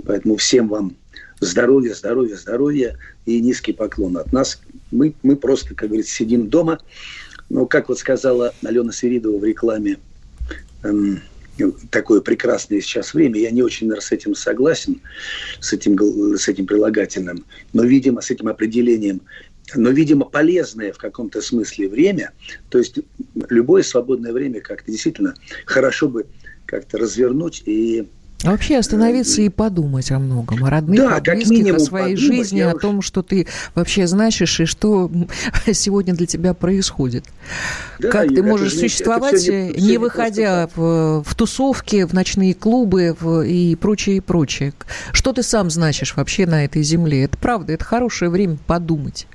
Поэтому 0.04 0.36
всем 0.36 0.68
вам 0.68 0.96
здоровья, 1.40 1.94
здоровья, 1.94 2.36
здоровья 2.36 2.96
и 3.26 3.40
низкий 3.40 3.72
поклон 3.72 4.18
от 4.18 4.32
нас. 4.32 4.60
Мы, 4.92 5.14
мы 5.24 5.34
просто, 5.34 5.74
как 5.74 5.88
говорится, 5.88 6.14
сидим 6.14 6.48
дома. 6.48 6.78
Но, 7.50 7.66
как 7.66 7.88
вот 7.88 7.98
сказала 7.98 8.54
Алена 8.62 8.92
Свиридова 8.92 9.38
в 9.38 9.44
рекламе, 9.44 9.98
такое 11.90 12.20
прекрасное 12.20 12.80
сейчас 12.80 13.14
время. 13.14 13.40
Я 13.40 13.50
не 13.50 13.62
очень, 13.62 13.90
с 13.92 14.12
этим 14.12 14.34
согласен, 14.34 15.00
с 15.60 15.72
этим, 15.72 15.98
с 16.36 16.48
этим 16.48 16.66
прилагательным, 16.66 17.44
но, 17.72 17.84
видимо, 17.84 18.20
с 18.20 18.30
этим 18.30 18.48
определением. 18.48 19.22
Но, 19.74 19.90
видимо, 19.90 20.24
полезное 20.24 20.92
в 20.92 20.98
каком-то 20.98 21.40
смысле 21.40 21.88
время, 21.88 22.32
то 22.68 22.78
есть 22.78 22.98
любое 23.48 23.82
свободное 23.82 24.32
время 24.32 24.60
как-то 24.60 24.90
действительно 24.90 25.34
хорошо 25.66 26.08
бы 26.08 26.26
как-то 26.66 26.98
развернуть 26.98 27.62
и 27.66 28.08
а 28.44 28.50
вообще 28.50 28.78
остановиться 28.78 29.42
и 29.42 29.48
подумать 29.48 30.10
о 30.10 30.18
многом, 30.18 30.64
о 30.64 30.70
родных, 30.70 30.98
да, 30.98 31.16
о 31.16 31.20
близких, 31.20 31.74
о 31.74 31.78
своей 31.78 32.16
подумать, 32.16 32.36
жизни, 32.36 32.60
о 32.60 32.74
уж... 32.74 32.82
том, 32.82 33.02
что 33.02 33.22
ты 33.22 33.46
вообще 33.74 34.06
значишь 34.06 34.60
и 34.60 34.64
что 34.64 35.10
сегодня 35.72 36.14
для 36.14 36.26
тебя 36.26 36.52
происходит. 36.54 37.24
Да, 37.98 38.08
как 38.08 38.28
ты 38.28 38.42
можешь 38.42 38.74
существовать, 38.74 39.46
не, 39.46 39.72
не, 39.72 39.88
не 39.92 39.98
выходя 39.98 40.68
в, 40.74 41.22
в 41.22 41.34
тусовки, 41.34 42.04
в 42.04 42.12
ночные 42.12 42.54
клубы 42.54 43.16
в, 43.18 43.42
и 43.42 43.76
прочее, 43.76 44.16
и 44.16 44.20
прочее. 44.20 44.72
Что 45.12 45.32
ты 45.32 45.42
сам 45.42 45.70
значишь 45.70 46.16
вообще 46.16 46.46
на 46.46 46.64
этой 46.64 46.82
земле? 46.82 47.24
Это 47.24 47.38
правда, 47.38 47.72
это 47.72 47.84
хорошее 47.84 48.30
время 48.30 48.58
подумать. 48.66 49.26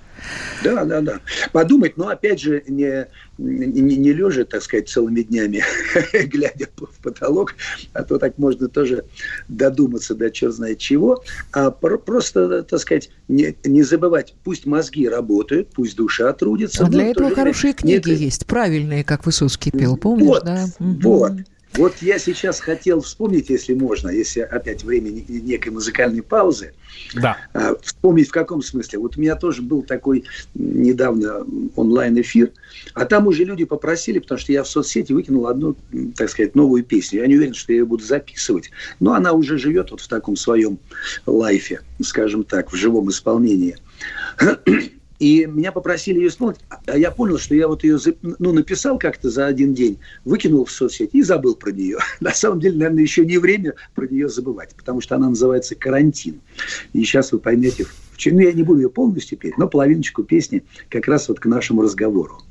Да, 0.63 0.86
да, 0.86 1.01
да. 1.01 1.19
Подумать, 1.51 1.97
но 1.97 2.09
опять 2.09 2.39
же, 2.39 2.63
не, 2.67 3.07
не, 3.38 3.97
не 3.97 4.13
лежа, 4.13 4.45
так 4.45 4.63
сказать, 4.63 4.89
целыми 4.89 5.21
днями, 5.21 5.63
глядя 6.25 6.67
в 6.75 7.01
потолок, 7.01 7.55
а 7.93 8.03
то 8.03 8.17
так 8.17 8.38
можно 8.38 8.67
тоже 8.67 9.05
додуматься 9.47 10.15
до 10.15 10.31
черт 10.31 10.53
знает 10.53 10.79
чего, 10.79 11.24
а 11.51 11.71
просто, 11.71 12.63
так 12.63 12.79
сказать, 12.79 13.09
не, 13.27 13.55
не 13.63 13.83
забывать, 13.83 14.36
пусть 14.43 14.65
мозги 14.65 15.07
работают, 15.07 15.69
пусть 15.74 15.95
душа 15.95 16.31
трудится. 16.33 16.86
А 16.86 16.89
для 16.89 17.07
этого 17.07 17.33
хорошие 17.33 17.74
книги 17.74 18.09
нет... 18.09 18.19
есть, 18.19 18.45
правильные, 18.45 19.03
как 19.03 19.25
Высоцкий 19.25 19.71
пел, 19.71 19.97
помнишь, 19.97 20.27
вот, 20.27 20.43
да? 20.43 20.65
Вот, 20.79 21.33
вот 21.77 22.01
я 22.01 22.19
сейчас 22.19 22.60
хотел 22.60 23.01
вспомнить, 23.01 23.50
если 23.50 23.74
можно, 23.74 24.10
если 24.10 24.41
опять 24.41 24.84
время 24.84 25.12
некой 25.27 25.72
музыкальной 25.72 26.22
паузы, 26.22 26.74
да. 27.13 27.38
А, 27.53 27.75
вспомнить 27.81 28.29
в 28.29 28.31
каком 28.31 28.62
смысле. 28.62 29.00
Вот 29.00 29.17
у 29.17 29.22
меня 29.22 29.36
тоже 29.36 29.62
был 29.62 29.84
такой 29.84 30.25
недавно 30.55 31.46
онлайн-эфир, 31.75 32.51
а 32.93 33.05
там 33.05 33.27
уже 33.27 33.43
люди 33.43 33.65
попросили, 33.65 34.19
потому 34.19 34.39
что 34.39 34.51
я 34.51 34.63
в 34.63 34.67
соцсети 34.67 35.13
выкинул 35.13 35.48
одну, 35.48 35.75
так 36.15 36.29
сказать, 36.29 36.55
новую 36.55 36.84
песню. 36.84 37.22
Я 37.22 37.27
не 37.27 37.36
уверен, 37.36 37.53
что 37.53 37.72
я 37.72 37.79
ее 37.79 37.86
буду 37.86 38.03
записывать, 38.03 38.72
но 39.00 39.13
она 39.13 39.34
уже 39.34 39.57
живет 39.57 39.91
вот 39.91 40.01
в 40.01 40.07
таком 40.07 40.36
своем 40.36 40.79
лайфе, 41.25 41.81
скажем 42.01 42.43
так, 42.43 42.72
в 42.72 42.75
живом 42.75 43.10
исполнении. 43.10 43.77
И 45.19 45.45
меня 45.45 45.71
попросили 45.71 46.19
ее 46.19 46.27
исполнить. 46.27 46.59
А 46.86 46.97
я 46.97 47.12
понял, 47.12 47.39
что 47.39 47.55
я 47.55 47.67
вот 47.67 47.83
ее 47.83 47.97
ну, 48.21 48.53
написал 48.53 49.00
как-то 49.00 49.29
за 49.29 49.47
один 49.47 49.74
день, 49.74 49.97
выкинул 50.25 50.65
в 50.65 50.71
соцсети 50.71 51.17
и 51.17 51.24
забыл 51.24 51.55
про 51.55 51.71
нее. 51.71 51.97
На 52.19 52.33
самом 52.33 52.59
деле, 52.59 52.77
наверное, 52.77 53.03
еще 53.03 53.25
не 53.25 53.38
время 53.38 53.74
про 53.95 54.07
нее 54.07 54.29
забывать, 54.29 54.75
потому 54.75 55.01
что 55.01 55.15
она 55.15 55.29
называется 55.29 55.75
«Карантин». 55.75 56.39
И 56.93 57.03
сейчас 57.03 57.31
вы 57.31 57.39
поймете, 57.39 57.86
в 58.12 58.17
чем 58.17 58.38
я 58.39 58.53
не 58.53 58.63
буду 58.63 58.81
ее 58.81 58.89
полностью 58.89 59.38
петь, 59.38 59.57
но 59.57 59.67
половиночку 59.67 60.24
песни 60.24 60.63
как 60.89 61.07
раз 61.07 61.29
вот 61.29 61.39
к 61.39 61.45
нашему 61.45 61.81
разговору. 61.81 62.41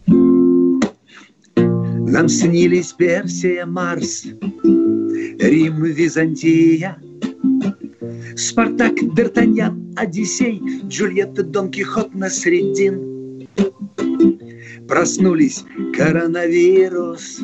Нам 2.08 2.28
снились 2.28 2.92
Персия, 2.92 3.66
Марс, 3.66 4.25
Рим, 4.62 5.85
Византия– 5.85 6.96
Спартак, 8.37 8.95
Д'Артаньян, 9.17 9.93
Одиссей, 9.97 10.61
Джульетта, 10.85 11.43
Дон 11.43 11.71
Кихот, 11.71 12.15
Насреддин. 12.15 13.47
Проснулись 14.89 15.65
коронавирус 15.97 17.41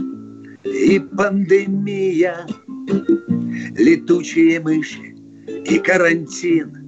и 0.64 1.00
пандемия, 1.16 2.46
летучие 3.76 4.60
мыши 4.60 5.14
и 5.46 5.78
карантин. 5.78 6.78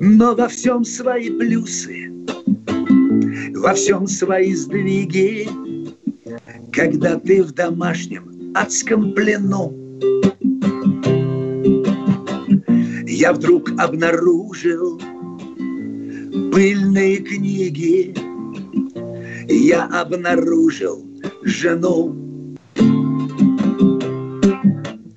Но 0.00 0.34
во 0.34 0.48
всем 0.48 0.84
свои 0.84 1.30
плюсы, 1.30 2.10
во 3.54 3.74
всем 3.74 4.06
свои 4.06 4.54
сдвиги, 4.54 5.48
когда 6.72 7.18
ты 7.18 7.42
в 7.42 7.52
домашнем 7.52 8.52
адском 8.54 9.12
плену 9.14 9.81
я 13.12 13.32
вдруг 13.34 13.70
обнаружил 13.78 14.98
пыльные 16.50 17.18
книги. 17.18 18.14
Я 19.48 19.84
обнаружил 19.84 21.04
жену. 21.42 22.16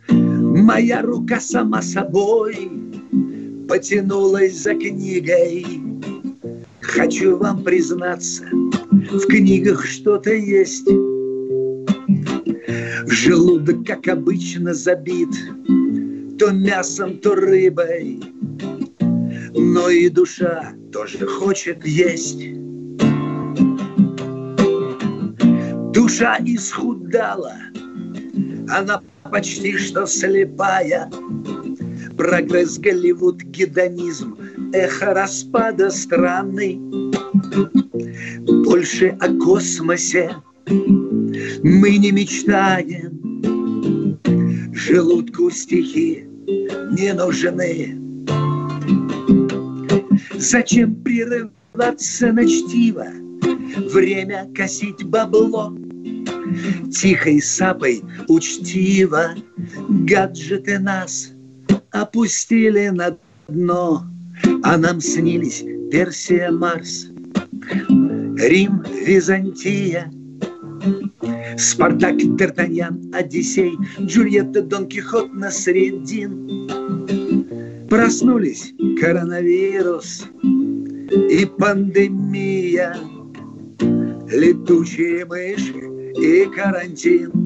Моя 0.10 1.02
рука 1.04 1.40
сама 1.40 1.82
собой 1.82 2.70
потянулась 3.70 4.62
за 4.62 4.74
книгой. 4.74 5.66
Хочу 6.82 7.38
вам 7.38 7.64
признаться, 7.64 8.44
в 8.52 9.25
книгах 9.28 9.86
что-то 9.86 10.34
есть. 10.34 10.88
Желудок, 13.08 13.86
как 13.86 14.08
обычно, 14.10 14.74
забит– 14.74 15.30
то 16.46 16.52
мясом, 16.52 17.18
то 17.18 17.34
рыбой, 17.34 18.22
но 19.56 19.90
и 19.90 20.10
душа 20.10 20.74
тоже 20.94 21.25
хочет 21.25 21.84
есть. 21.84 22.52
Душа 25.92 26.38
исхудала, 26.46 27.56
она 28.70 29.02
почти 29.32 29.75
что 29.78 30.06
слепая. 30.06 31.10
Прогресс 32.16 32.78
Голливуд, 32.78 33.42
гедонизм, 33.42 34.38
эхо 34.72 35.16
распада 35.16 35.90
страны. 35.90 36.80
Больше 38.66 39.18
о 39.20 39.30
космосе 39.40 40.36
мы 40.68 41.98
не 41.98 42.12
мечтаем. 42.12 43.25
Желудку 44.75 45.50
стихи 45.50 46.25
не 46.91 47.13
нужны. 47.13 48.00
Зачем 50.38 50.95
прерываться 51.03 52.31
на 52.31 52.45
чтиво? 52.45 53.07
Время 53.93 54.50
косить 54.55 55.03
бабло. 55.03 55.75
Тихой 56.91 57.41
сапой 57.41 58.03
учтиво 58.27 59.36
гаджеты 59.89 60.79
нас 60.79 61.31
опустили 61.91 62.89
на 62.89 63.17
дно, 63.48 64.03
а 64.63 64.77
нам 64.77 65.01
снились 65.01 65.63
Персия, 65.91 66.51
Марс, 66.51 67.07
Рим, 68.38 68.84
Византия, 69.05 70.12
Спартак, 71.58 72.16
Д'Артаньян, 72.16 73.14
Одиссей, 73.14 73.78
Джульетта, 74.00 74.62
Дон 74.62 74.88
Кихот, 74.88 75.34
Насреддин. 75.34 76.70
Проснулись 77.90 78.74
коронавирус 79.00 80.25
и 81.12 81.46
пандемия, 81.46 82.98
летучие 84.30 85.25
мыши 85.25 86.14
и 86.16 86.46
карантин. 86.46 87.46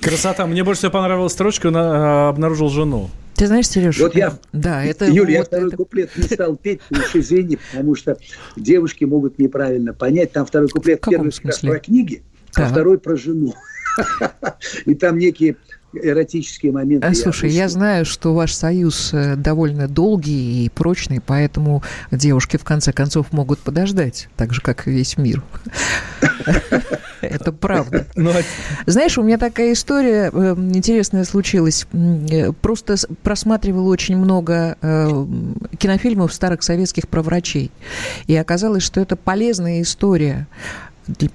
Красота. 0.00 0.46
Мне 0.46 0.62
больше 0.62 0.78
всего 0.80 0.92
понравилась 0.92 1.32
строчка, 1.32 1.70
на, 1.70 2.28
обнаружил 2.28 2.68
жену. 2.68 3.10
Ты 3.36 3.46
знаешь, 3.46 3.68
Сереж, 3.68 3.98
вот 3.98 4.14
я, 4.14 4.38
да, 4.52 4.82
это 4.82 5.04
Юля, 5.04 5.20
вот 5.20 5.28
я 5.28 5.44
второй 5.44 5.68
это... 5.68 5.76
куплет 5.76 6.16
не 6.16 6.22
стал 6.22 6.56
петь, 6.56 6.80
уж 6.90 7.14
извини, 7.14 7.58
потому 7.70 7.94
что 7.94 8.16
девушки 8.56 9.04
могут 9.04 9.38
неправильно 9.38 9.92
понять. 9.92 10.32
Там 10.32 10.46
второй 10.46 10.68
куплет 10.68 11.02
первый 11.06 11.32
сказ 11.32 11.58
про 11.58 11.78
книги, 11.78 12.22
а 12.54 12.60
да. 12.60 12.66
а 12.66 12.68
второй 12.70 12.98
про 12.98 13.16
жену. 13.16 13.54
И 14.86 14.94
там 14.94 15.18
некие 15.18 15.56
эротические 15.92 16.72
моменты. 16.72 17.06
А, 17.06 17.14
слушай, 17.14 17.50
я, 17.50 17.62
я 17.62 17.68
знаю, 17.68 18.04
что 18.04 18.34
ваш 18.34 18.52
союз 18.54 19.10
э, 19.12 19.36
довольно 19.36 19.88
долгий 19.88 20.64
и 20.64 20.68
прочный, 20.68 21.20
поэтому 21.24 21.82
девушки 22.10 22.56
в 22.56 22.64
конце 22.64 22.92
концов 22.92 23.32
могут 23.32 23.58
подождать, 23.60 24.28
так 24.36 24.52
же, 24.52 24.60
как 24.60 24.86
и 24.86 24.90
весь 24.90 25.16
мир. 25.16 25.42
Это 27.20 27.52
правда. 27.52 28.06
Ну, 28.16 28.30
а 28.30 28.42
Знаешь, 28.86 29.18
у 29.18 29.22
меня 29.22 29.38
такая 29.38 29.72
история 29.72 30.30
э, 30.32 30.54
интересная 30.56 31.24
случилась. 31.24 31.86
Э, 31.92 32.52
просто 32.52 32.96
просматривала 33.22 33.88
очень 33.88 34.16
много 34.16 34.76
кинофильмов 35.78 36.32
старых 36.32 36.62
советских 36.62 37.08
про 37.08 37.22
врачей. 37.22 37.70
И 38.26 38.36
оказалось, 38.36 38.82
что 38.82 39.00
это 39.00 39.16
полезная 39.16 39.82
история 39.82 40.46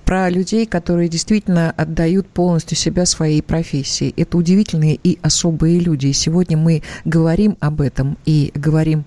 про 0.05 0.29
людей, 0.29 0.65
которые 0.65 1.09
действительно 1.09 1.71
отдают 1.71 2.27
полностью 2.27 2.77
себя 2.77 3.05
своей 3.05 3.41
профессии. 3.41 4.13
Это 4.17 4.37
удивительные 4.37 4.99
и 5.01 5.19
особые 5.21 5.79
люди. 5.79 6.07
И 6.07 6.13
сегодня 6.13 6.57
мы 6.57 6.83
говорим 7.05 7.57
об 7.59 7.81
этом 7.81 8.17
и 8.25 8.51
говорим 8.55 9.05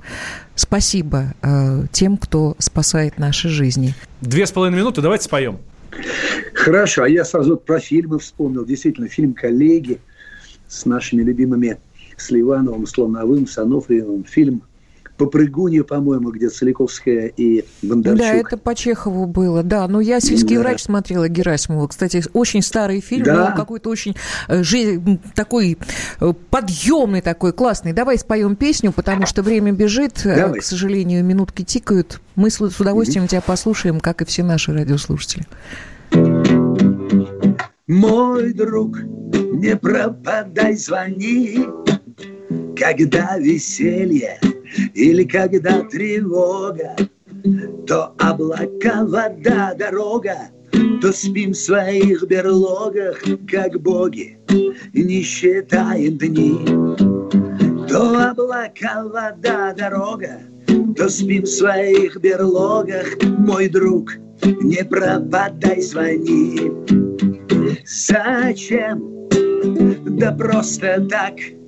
спасибо 0.55 1.35
э, 1.43 1.85
тем, 1.93 2.17
кто 2.17 2.57
спасает 2.59 3.19
наши 3.19 3.49
жизни. 3.49 3.95
Две 4.21 4.47
с 4.47 4.53
половиной 4.53 4.79
минуты, 4.79 5.03
давайте 5.03 5.25
споем. 5.25 5.59
Хорошо, 6.55 7.05
а 7.05 7.09
я 7.09 7.25
сразу 7.25 7.57
про 7.57 7.79
фильмы 7.79 8.19
вспомнил. 8.19 8.65
Действительно, 8.65 9.09
фильм 9.09 9.35
«Коллеги» 9.35 10.01
с 10.67 10.87
нашими 10.87 11.23
любимыми 11.23 11.79
Сливановым, 12.17 12.87
Слоновым, 12.87 13.47
Санофриевым. 13.47 14.25
Фильм 14.25 14.63
Попрыгунья, 15.17 15.85
по-моему, 15.85 16.33
где 16.33 16.49
Целиковская 16.49 17.27
и 17.29 17.65
Бондарчук. 17.83 18.19
Да, 18.19 18.35
это 18.35 18.57
по 18.57 18.75
Чехову 18.75 19.27
было, 19.27 19.63
да. 19.63 19.87
Но 19.87 20.01
я 20.01 20.19
«Сельский 20.21 20.57
да. 20.57 20.63
врач» 20.63 20.83
смотрела 20.83 21.29
Герасимова. 21.29 21.87
Кстати, 21.87 22.25
очень 22.33 22.63
старый 22.63 23.01
фильм, 23.01 23.25
да. 23.25 23.51
но 23.51 23.57
какой-то 23.57 23.91
очень 23.91 24.17
э, 24.49 24.63
такой 25.35 25.79
э, 26.21 26.33
подъемный 26.51 27.21
такой, 27.21 27.53
классный. 27.53 27.93
Давай 27.93 28.19
споем 28.19 28.57
песню, 28.57 28.91
потому 28.91 29.27
что 29.27 29.43
время 29.43 29.71
бежит. 29.73 30.27
Э, 30.27 30.37
Давай. 30.37 30.61
К 30.61 30.65
сожалению, 30.65 31.25
минутки 31.25 31.63
тикают. 31.63 32.21
Мы 32.35 32.51
с 32.51 32.61
удовольствием 32.61 33.25
mm 33.25 33.29
тебя 33.29 33.41
послушаем, 33.41 34.01
как 34.01 34.21
и 34.23 34.25
все 34.25 34.43
наши 34.43 34.73
радиослушатели. 34.73 35.45
Мой 37.87 38.53
друг, 38.53 38.99
не 39.01 39.77
пропадай, 39.77 40.75
звони, 40.77 41.67
когда 42.77 43.39
веселье 43.39 44.39
или 44.95 45.25
когда 45.25 45.83
тревога, 45.83 46.97
то 47.87 48.15
облака, 48.19 49.05
вода, 49.05 49.75
дорога, 49.79 50.51
то 51.01 51.13
спим 51.13 51.53
в 51.53 51.57
своих 51.57 52.25
берлогах, 52.25 53.23
как 53.51 53.81
боги, 53.81 54.39
не 54.93 55.23
считаем 55.23 56.19
дни. 56.19 56.59
То 57.89 58.31
облака, 58.31 59.05
вода, 59.05 59.75
дорога, 59.77 60.41
то 60.97 61.09
спим 61.09 61.43
в 61.43 61.49
своих 61.49 62.17
берлогах, 62.17 63.07
мой 63.23 63.69
друг, 63.69 64.15
не 64.43 64.85
пропадай, 64.85 65.81
звони. 65.81 66.73
Зачем? 67.87 69.29
Да 70.19 70.33
просто 70.33 71.07
так– 71.11 71.35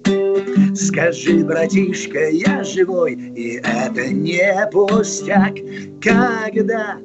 Скажи, 0.74 1.44
братишка, 1.44 2.30
я 2.30 2.62
живой, 2.62 3.14
и 3.14 3.60
это 3.64 4.08
не 4.08 4.68
пустяк, 4.70 5.54
когда, 6.00 6.98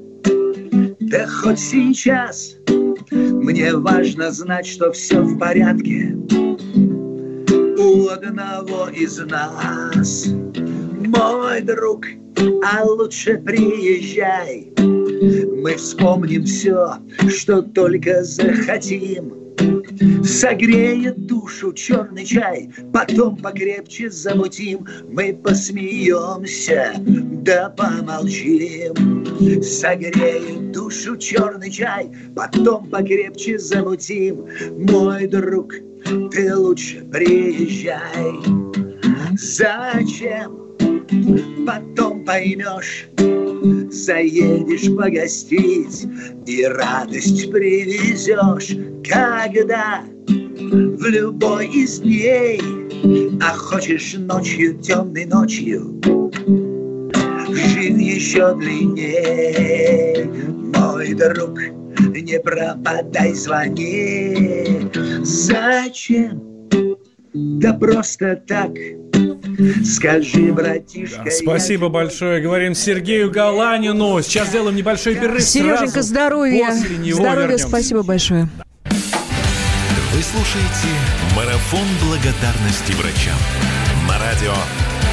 да 0.99 1.27
хоть 1.27 1.59
сейчас, 1.59 2.57
мне 3.09 3.75
важно 3.75 4.31
знать, 4.31 4.67
что 4.67 4.91
все 4.91 5.21
в 5.21 5.37
порядке 5.39 6.15
у 7.79 8.07
одного 8.07 8.89
из 8.89 9.17
нас. 9.17 10.27
Мой 10.27 11.61
друг, 11.61 12.05
а 12.63 12.83
лучше 12.83 13.37
приезжай, 13.37 14.71
мы 14.77 15.75
вспомним 15.75 16.45
все, 16.45 16.97
что 17.29 17.63
только 17.63 18.23
захотим. 18.23 19.40
Согреет 20.23 21.25
душу 21.25 21.73
черный 21.73 22.25
чай, 22.25 22.69
потом 22.93 23.37
покрепче 23.37 24.09
замутим, 24.09 24.87
мы 25.09 25.33
посмеемся, 25.33 26.93
да 26.97 27.69
помолчим. 27.69 29.63
Согреет 29.63 30.71
душу 30.71 31.17
черный 31.17 31.71
чай, 31.71 32.11
потом 32.35 32.89
покрепче 32.89 33.57
замутим, 33.57 34.45
мой 34.89 35.27
друг, 35.27 35.73
ты 36.31 36.55
лучше 36.55 37.03
приезжай. 37.11 38.33
Зачем? 39.37 40.61
Потом 41.65 42.25
поймешь, 42.25 43.07
заедешь 43.91 44.95
погостить 44.95 46.07
и 46.45 46.63
радость 46.65 47.51
привезешь, 47.51 48.75
когда? 49.07 50.03
В 50.27 51.05
любой 51.05 51.67
из 51.67 51.99
дней, 51.99 52.61
а 53.41 53.55
хочешь 53.55 54.15
ночью, 54.17 54.77
темной 54.79 55.25
ночью, 55.25 56.01
жизнь 57.49 58.01
еще 58.01 58.55
длиннее, 58.55 60.29
мой 60.75 61.13
друг, 61.13 61.59
не 61.99 62.39
пропадай, 62.39 63.33
звони. 63.33 64.89
Зачем? 65.23 66.41
Да 67.33 67.73
просто 67.73 68.41
так 68.47 68.71
Скажи, 69.85 70.51
братишка... 70.51 71.23
Да, 71.25 71.31
спасибо 71.31 71.85
я... 71.85 71.89
большое. 71.89 72.41
Говорим 72.41 72.73
Сергею 72.75 73.31
Галанину. 73.31 74.21
Сейчас 74.21 74.47
сделаем 74.49 74.75
небольшой 74.75 75.15
перерыв. 75.15 75.41
Сереженька, 75.43 76.01
здоровья. 76.01 76.71
Здоровья, 76.73 77.47
вернемся. 77.47 77.67
спасибо 77.67 78.03
большое. 78.03 78.49
Вы 78.85 80.21
слушаете 80.21 80.89
«Марафон 81.35 81.87
благодарности 82.03 82.91
врачам» 82.93 83.37
на 84.07 84.19
радио 84.19 84.53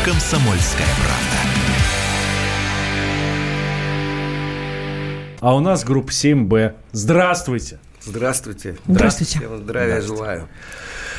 «Комсомольская 0.04 0.86
правда». 0.96 1.38
А 5.40 5.54
у 5.54 5.60
нас 5.60 5.84
группа 5.84 6.10
7Б. 6.10 6.74
Здравствуйте. 6.92 7.78
Здравствуйте. 8.00 8.76
Здравствуйте. 8.86 9.38
Всем 9.38 9.58
здравия 9.58 10.00
Здравствуйте. 10.00 10.22
желаю. 10.22 10.48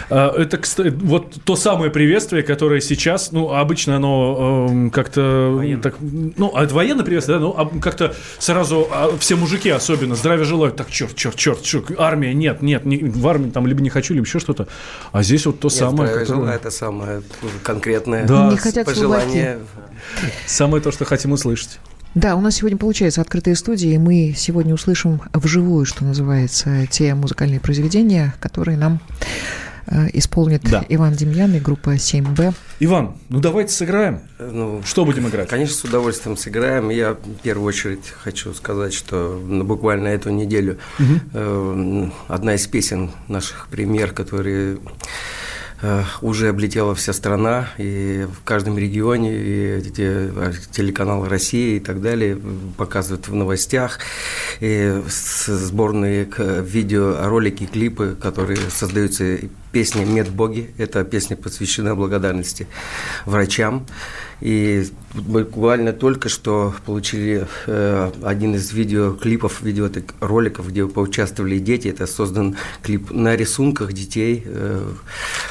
А, 0.09 0.33
это, 0.35 0.57
кстати, 0.57 0.89
вот 0.89 1.35
то 1.43 1.55
самое 1.55 1.91
приветствие, 1.91 2.43
которое 2.43 2.81
сейчас, 2.81 3.31
ну, 3.31 3.53
обычно 3.53 3.97
оно 3.97 4.67
э, 4.69 4.89
как-то... 4.89 5.63
Так, 5.81 5.95
ну, 5.99 6.51
а 6.55 6.63
это 6.63 6.73
военное 6.73 7.05
приветствие, 7.05 7.39
да, 7.39 7.43
ну, 7.43 7.79
как-то 7.79 8.15
сразу 8.39 8.87
а, 8.91 9.15
все 9.19 9.35
мужики 9.35 9.69
особенно 9.69 10.15
здравия 10.15 10.45
желают. 10.45 10.75
Так, 10.75 10.89
черт, 10.89 11.15
черт, 11.15 11.35
черт, 11.35 11.61
черт, 11.61 11.91
армия, 11.97 12.33
нет, 12.33 12.61
нет, 12.61 12.85
не, 12.85 12.97
в 12.97 13.27
армии 13.27 13.51
там 13.51 13.67
либо 13.67 13.81
не 13.81 13.89
хочу, 13.89 14.13
либо 14.13 14.25
еще 14.25 14.39
что-то. 14.39 14.67
А 15.11 15.23
здесь 15.23 15.45
вот 15.45 15.59
то 15.59 15.67
нет, 15.67 15.77
самое... 15.77 16.19
Которое... 16.19 16.55
Это 16.55 16.71
самое 16.71 17.21
конкретное 17.63 18.25
да. 18.25 18.49
не 18.49 18.57
хотят 18.57 18.85
пожелание. 18.85 19.59
Самое 20.45 20.81
то, 20.81 20.91
что 20.91 21.05
хотим 21.05 21.33
услышать. 21.33 21.79
Да, 22.15 22.35
у 22.35 22.41
нас 22.41 22.55
сегодня 22.55 22.77
получается 22.77 23.21
открытая 23.21 23.53
студия, 23.53 23.93
и 23.93 23.97
мы 23.99 24.33
сегодня 24.35 24.73
услышим 24.73 25.21
вживую, 25.31 25.85
что 25.85 26.03
называется, 26.03 26.87
те 26.87 27.13
музыкальные 27.13 27.59
произведения, 27.59 28.33
которые 28.39 28.77
нам 28.77 28.99
исполнит 30.13 30.63
да. 30.63 30.85
Иван 30.89 31.13
Демьян 31.13 31.53
и 31.55 31.59
группа 31.59 31.95
7Б. 31.95 32.53
Иван, 32.79 33.15
ну 33.29 33.39
давайте 33.39 33.73
сыграем. 33.73 34.21
Ну, 34.39 34.81
что 34.85 35.05
будем 35.05 35.27
играть? 35.27 35.49
Конечно, 35.49 35.75
с 35.75 35.83
удовольствием 35.83 36.37
сыграем. 36.37 36.89
Я 36.89 37.13
в 37.13 37.41
первую 37.43 37.67
очередь 37.67 38.07
хочу 38.07 38.53
сказать, 38.53 38.93
что 38.93 39.41
ну, 39.43 39.63
буквально 39.63 40.07
эту 40.09 40.29
неделю 40.29 40.77
угу. 40.99 41.19
э, 41.33 42.09
одна 42.27 42.55
из 42.55 42.67
песен 42.67 43.11
наших 43.27 43.67
премьер, 43.69 44.11
которые 44.11 44.59
Э, 44.69 44.77
уже 46.21 46.49
облетела 46.49 46.93
вся 46.93 47.13
страна, 47.13 47.69
и 47.77 48.27
в 48.31 48.43
каждом 48.43 48.77
регионе, 48.77 49.31
и 49.33 49.81
телеканал 50.71 51.27
России 51.27 51.77
и 51.77 51.79
так 51.79 52.01
далее 52.01 52.37
показывают 52.77 53.27
в 53.27 53.35
новостях, 53.35 53.99
и 54.59 55.01
сборные 55.07 56.27
видеоролики, 56.37 57.65
клипы, 57.65 58.17
которые 58.21 58.57
создаются 58.69 59.39
песня 59.71 60.03
«Медбоги». 60.03 60.71
Это 60.77 61.03
песня 61.03 61.37
посвящена 61.37 61.95
благодарности 61.95 62.67
врачам. 63.25 63.85
И 64.41 64.85
буквально 65.13 65.91
только 65.91 66.29
что 66.29 66.73
получили 66.85 67.47
э, 67.67 68.11
один 68.23 68.55
из 68.55 68.71
видеоклипов, 68.71 69.61
видеороликов, 69.61 70.69
где 70.69 70.87
поучаствовали 70.87 71.59
дети. 71.59 71.87
Это 71.89 72.07
создан 72.07 72.55
клип 72.81 73.11
на 73.11 73.35
рисунках 73.35 73.93
детей, 73.93 74.43
э, 74.45 74.87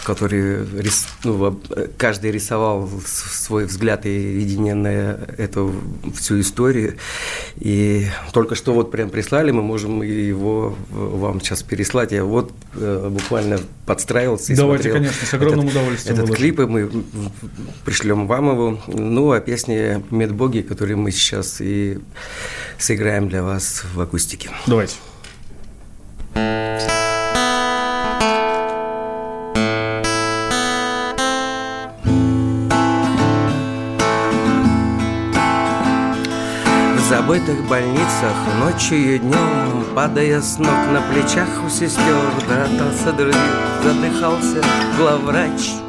которые 0.04 0.66
рис, 0.76 1.06
ну, 1.24 1.60
каждый 1.96 2.30
рисовал 2.30 2.88
свой 3.04 3.66
взгляд 3.66 4.06
и 4.06 4.16
видение 4.16 4.74
на 4.74 4.88
эту 4.88 5.74
всю 6.14 6.40
историю. 6.40 6.96
И 7.56 8.06
только 8.32 8.54
что 8.54 8.72
вот 8.72 8.90
прям 8.90 9.10
прислали, 9.10 9.50
мы 9.50 9.62
можем 9.62 10.02
его 10.02 10.76
вам 10.90 11.40
сейчас 11.40 11.62
переслать. 11.62 12.12
Я 12.12 12.24
вот 12.24 12.52
э, 12.74 13.08
буквально 13.10 13.58
подстраивался 13.86 14.52
и 14.52 14.56
Давайте, 14.56 14.90
смотрел 14.90 15.02
конечно, 15.02 15.26
с 15.26 15.34
огромным 15.34 15.66
этот, 15.66 15.72
удовольствием. 15.72 16.18
Этот 16.18 16.36
клип, 16.36 16.60
и 16.60 16.66
мы 16.66 16.90
пришлем 17.84 18.26
вам 18.26 18.50
его. 18.50 18.77
Ну, 18.86 19.32
а 19.32 19.40
песни 19.40 20.02
«Медбоги», 20.10 20.62
которые 20.62 20.96
мы 20.96 21.10
сейчас 21.10 21.60
и 21.60 21.98
сыграем 22.78 23.28
для 23.28 23.42
вас 23.42 23.84
в 23.94 24.00
акустике. 24.00 24.50
Давайте. 24.66 24.96
В 36.94 37.10
забытых 37.10 37.66
больницах 37.68 38.34
ночью 38.60 39.14
и 39.14 39.18
днем, 39.18 39.84
Падая 39.94 40.40
с 40.40 40.58
ног 40.58 40.68
на 40.92 41.02
плечах 41.10 41.48
у 41.66 41.70
сестер, 41.70 42.14
Братался 42.46 43.12
других, 43.12 43.36
задыхался 43.82 44.62
главврач— 44.96 45.70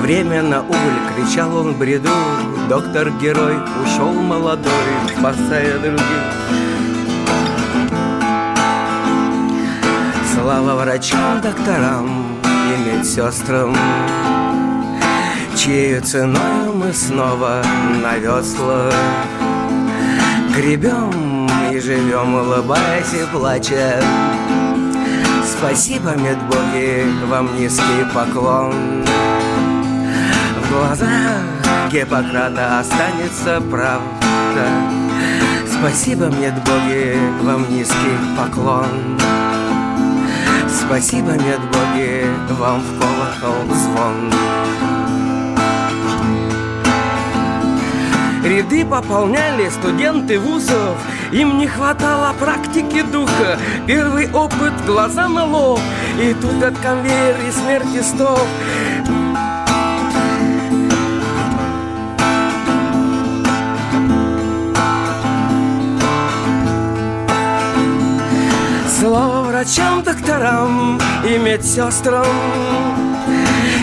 Время 0.00 0.42
на 0.42 0.60
убыль, 0.60 1.00
кричал 1.14 1.56
он 1.56 1.74
бреду. 1.74 2.10
Доктор-герой 2.68 3.56
ушел 3.84 4.12
молодой, 4.12 4.72
спасая 5.16 5.78
других. 5.78 6.34
Слава 10.34 10.74
врачам, 10.82 11.40
докторам 11.40 12.36
и 12.44 12.96
медсестрам 12.96 13.74
Чьей 15.56 16.00
ценой 16.00 16.74
мы 16.74 16.92
снова 16.92 17.62
на 18.02 18.16
весла 18.18 18.90
Гребем 20.54 21.48
и 21.72 21.80
живем, 21.80 22.34
улыбаясь 22.34 23.14
и 23.14 23.24
плача. 23.32 24.02
Спасибо, 25.44 26.10
медбоги, 26.10 27.06
вам 27.28 27.56
низкий 27.56 28.04
поклон 28.12 29.04
глазах 30.74 31.54
Гиппократа 31.90 32.80
останется 32.80 33.62
правда. 33.70 34.66
Спасибо, 35.70 36.26
мне 36.26 36.50
боги, 36.50 37.16
вам 37.42 37.70
низкий 37.70 38.16
поклон. 38.36 39.18
Спасибо, 40.68 41.32
нет 41.32 41.60
боги, 41.60 42.26
вам 42.58 42.80
в 42.80 42.98
колокол 42.98 43.74
звон. 43.74 44.32
Ряды 48.44 48.84
пополняли 48.84 49.70
студенты 49.70 50.38
вузов 50.38 50.98
Им 51.32 51.56
не 51.56 51.66
хватало 51.66 52.34
практики 52.38 53.02
духа. 53.10 53.58
Первый 53.86 54.30
опыт, 54.30 54.72
глаза 54.84 55.28
на 55.28 55.46
лоб 55.46 55.80
И 56.20 56.34
тут 56.34 56.62
от 56.62 56.76
конвейер 56.78 57.36
и 57.48 57.50
смерти 57.50 58.02
стоп 58.02 58.46
врачам, 69.64 70.02
докторам 70.02 71.00
и 71.24 71.38
медсестрам. 71.38 72.26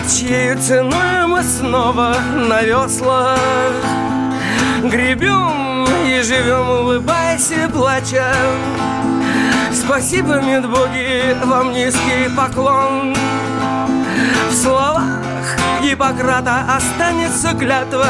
Чьей 0.08 0.54
ценой 0.56 1.26
мы 1.26 1.42
снова 1.42 2.16
на 2.34 2.62
веслах 2.62 3.38
Гребем 4.82 5.84
и 6.06 6.22
живем, 6.22 6.68
улыбаясь 6.68 7.50
и 7.50 7.70
плача. 7.70 8.32
Спасибо, 9.72 10.40
медбоги, 10.40 11.36
вам 11.44 11.72
низкий 11.72 12.28
поклон. 12.36 13.14
В 14.50 14.54
словах 14.54 15.02
Гиппократа 15.82 16.64
останется 16.76 17.54
клятва. 17.54 18.06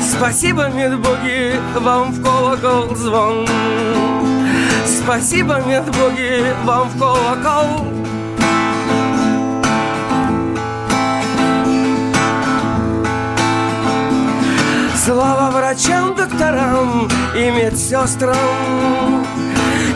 Спасибо, 0.00 0.68
медбоги, 0.68 1.54
вам 1.76 2.12
в 2.12 2.22
колокол 2.22 2.94
звон 2.96 3.46
Спасибо, 4.86 5.60
нет 5.66 5.84
боги, 5.84 6.44
вам 6.64 6.88
в 6.88 6.98
колокол. 6.98 7.86
Слава 15.04 15.50
врачам, 15.50 16.14
докторам 16.14 17.08
и 17.34 17.50
медсестрам 17.50 19.26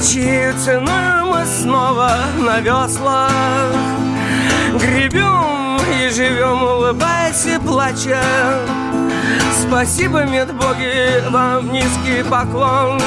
Чью 0.03 0.53
ценой 0.59 1.23
мы 1.23 1.45
снова 1.47 2.11
на 2.39 2.59
веслах 2.59 3.31
Гребем 4.81 5.79
и 6.01 6.09
живем, 6.11 6.63
улыбаясь 6.63 7.47
и 7.47 7.59
плача. 7.59 8.21
Спасибо, 9.63 10.25
медбоги, 10.25 11.23
вам 11.31 11.73
низкий 11.73 12.23
поклон 12.29 13.01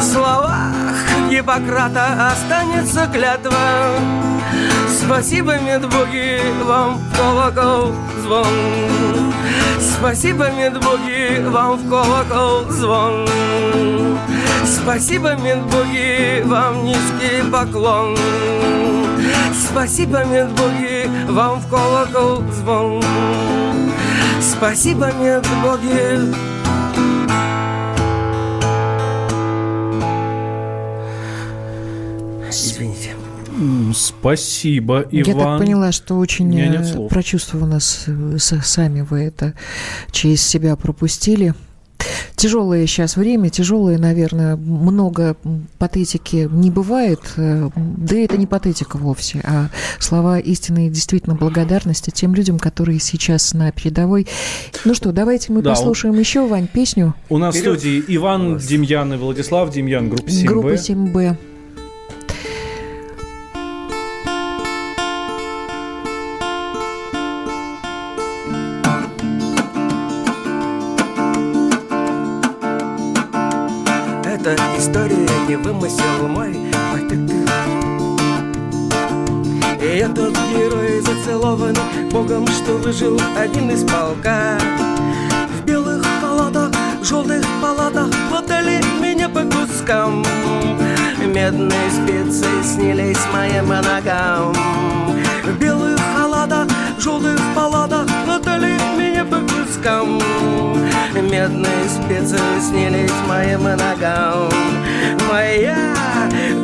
в 0.00 0.02
словах 0.02 0.74
Гиппократа 1.30 2.30
останется 2.32 3.06
клятва. 3.12 3.56
Спасибо, 4.88 5.58
медбоги, 5.58 6.40
вам 6.64 6.98
в 6.98 7.16
колокол 7.16 7.92
звон. 8.22 8.46
Спасибо, 9.80 10.50
медбоги, 10.50 11.44
вам 11.48 11.76
в 11.76 11.88
колокол 11.88 12.70
звон. 12.70 13.26
Спасибо, 14.64 15.34
медбоги, 15.36 16.42
вам 16.44 16.84
низкий 16.84 17.50
поклон. 17.50 18.16
Спасибо, 19.54 20.24
медбоги, 20.24 21.10
вам 21.28 21.60
в 21.60 21.68
колокол 21.68 22.42
звон. 22.52 23.02
Спасибо, 24.40 25.12
медбоги, 25.12 26.34
Извините. 32.50 33.10
Спасибо, 33.94 35.06
Иван. 35.10 35.26
Я 35.26 35.34
так 35.34 35.58
поняла, 35.58 35.92
что 35.92 36.18
очень 36.18 36.58
э, 36.58 37.08
прочувствовано 37.08 37.80
сами 37.80 39.00
вы 39.00 39.22
это 39.22 39.54
через 40.10 40.42
себя 40.42 40.76
пропустили. 40.76 41.54
Тяжелое 42.34 42.86
сейчас 42.86 43.16
время, 43.16 43.48
тяжелое, 43.48 43.96
наверное, 43.98 44.56
много 44.56 45.36
патетики 45.78 46.48
не 46.52 46.70
бывает, 46.70 47.20
э, 47.36 47.70
да 47.74 48.16
это 48.16 48.36
не 48.36 48.46
патетика 48.46 48.98
вовсе, 48.98 49.40
а 49.42 49.70
слова 49.98 50.38
истинной 50.38 50.90
действительно 50.90 51.34
благодарности 51.34 52.10
тем 52.10 52.34
людям, 52.34 52.58
которые 52.58 53.00
сейчас 53.00 53.54
на 53.54 53.72
передовой. 53.72 54.26
Ну 54.84 54.92
что, 54.92 55.12
давайте 55.12 55.52
мы 55.52 55.62
да, 55.62 55.70
послушаем 55.70 56.14
он... 56.14 56.20
еще, 56.20 56.46
Вань, 56.46 56.68
песню. 56.68 57.14
У 57.30 57.38
нас 57.38 57.56
Вперед. 57.56 57.78
в 57.78 57.80
студии 57.80 58.04
Иван 58.08 58.58
Демьян 58.58 59.14
и 59.14 59.16
Владислав 59.16 59.72
Демьян, 59.72 60.10
группа 60.10 60.28
7Б. 60.28 60.46
Группа 60.46 60.74
7Б. 60.74 61.36
Не 75.48 75.56
вымысел 75.56 76.28
мой 76.28 76.56
И 79.80 79.98
этот 79.98 80.36
герой 80.50 81.00
зацелован 81.00 81.76
Богом, 82.10 82.46
что 82.48 82.72
выжил 82.78 83.20
один 83.36 83.70
из 83.70 83.84
полка. 83.84 84.58
В 85.48 85.64
белых 85.64 86.04
халатах, 86.20 86.72
желтых 87.02 87.44
палатах 87.62 88.08
Хватали 88.28 88.80
меня 89.00 89.28
по 89.28 89.42
кускам. 89.42 90.24
Медные 91.24 91.90
специи 91.90 92.62
снились 92.64 93.18
моим 93.32 93.68
ногам. 93.68 94.52
В 95.44 95.58
белых 95.60 96.00
халатах, 96.16 96.66
желтых 96.98 97.40
палатах 97.54 98.08
Хватали 98.24 98.76
меня 98.98 99.24
по 99.24 99.45
кускам 99.66 100.20
Медные 101.14 101.88
специи 101.88 102.38
снились 102.60 103.10
моим 103.26 103.64
ногам. 103.64 104.50
Моя 105.30 105.94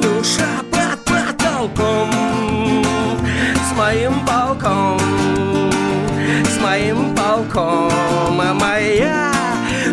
душа 0.00 0.46
под 0.70 0.98
потолком. 1.04 2.10
С 3.68 3.76
моим 3.76 4.14
полком. 4.26 5.00
С 6.44 6.60
моим 6.62 7.14
полком. 7.14 8.40
А 8.40 8.54
моя 8.54 9.32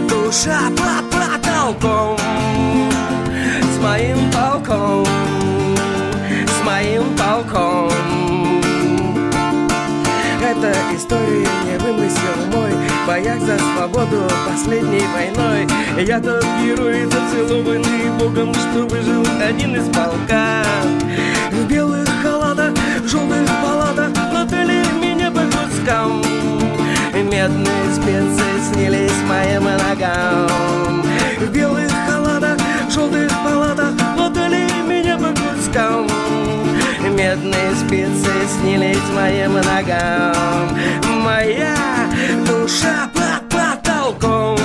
душа 0.08 0.60
под 0.78 1.10
потолком. 1.10 2.18
С 3.74 3.82
моим 3.82 4.30
полком. 4.32 5.06
С 6.46 6.66
моим 6.66 7.04
полком. 7.16 7.90
Эта 10.42 10.74
история 10.96 11.48
не 11.66 11.78
вымысел 11.78 12.19
боях 13.10 13.40
за 13.40 13.58
свободу 13.58 14.22
последней 14.48 15.04
войной. 15.16 15.68
Я 15.98 16.20
тот 16.20 16.46
герой, 16.62 17.06
зацелованный 17.06 18.12
Богом, 18.20 18.54
что 18.54 18.86
выжил 18.86 19.26
один 19.42 19.76
из 19.76 19.86
полка 19.86 20.64
В 21.52 21.68
белых 21.68 22.08
халатах, 22.22 22.72
в 23.04 23.08
желтых 23.08 23.50
палатах 23.64 24.12
Латали 24.32 24.84
меня 25.02 25.32
по 25.32 25.42
кускам 25.42 26.22
Медные 27.16 27.94
специи 27.96 28.72
снились 28.72 29.22
моим 29.28 29.64
ногам. 29.64 31.04
В 31.40 31.52
белых 31.52 31.92
халатах, 32.08 32.60
в 32.88 32.92
желтых 32.92 33.32
палатах 33.44 33.94
Латали 34.20 34.68
меня 34.88 35.18
по 35.18 35.30
кускам 35.30 36.08
Медные 37.16 37.76
спицы 37.76 38.32
снились 38.62 38.98
моим 39.16 39.54
ногам. 39.54 40.78
Моя 41.24 41.76
душа 42.46 43.10
под 43.14 43.50
потолком 43.50 44.58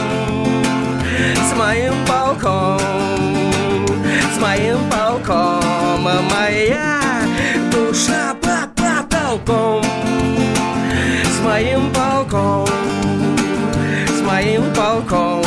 С 1.35 1.57
моим 1.57 1.95
полком 2.07 2.79
С 4.35 4.41
моим 4.41 4.79
полком 4.91 6.03
Моя 6.03 7.01
душа 7.73 8.35
под 8.35 8.75
потолком 8.75 9.83
С 11.25 11.41
моим 11.45 11.91
полком 11.93 12.67
С 14.09 14.21
моим 14.23 14.63
полком 14.75 15.44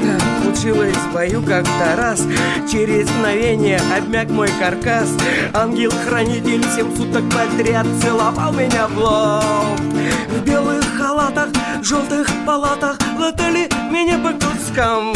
это 0.00 0.20
случилось 0.42 0.96
в 0.96 1.12
бою 1.12 1.42
как-то 1.42 1.96
раз. 1.96 2.22
Через 2.70 3.08
мгновение 3.10 3.80
обмяк 3.96 4.28
мой 4.30 4.48
каркас. 4.58 5.08
Ангел-хранитель 5.52 6.64
семь 6.74 6.94
суток 6.96 7.24
подряд 7.30 7.86
Целовал 8.02 8.52
меня 8.52 8.86
в 8.88 8.98
лоб. 8.98 9.80
В 10.28 10.44
белых 10.44 10.84
халатах, 10.96 11.48
желтых 11.82 12.28
палатах 12.46 12.98
Латали 13.18 13.68
меня 13.90 14.18
по 14.18 14.32
кускам. 14.32 15.12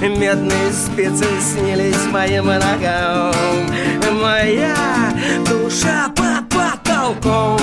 Медные 0.00 0.72
спецы 0.72 1.26
снились 1.40 2.06
моим 2.12 2.46
ногам. 2.46 3.32
Моя 4.20 4.74
душа 5.48 6.08
под 6.14 6.48
потолком. 6.48 7.58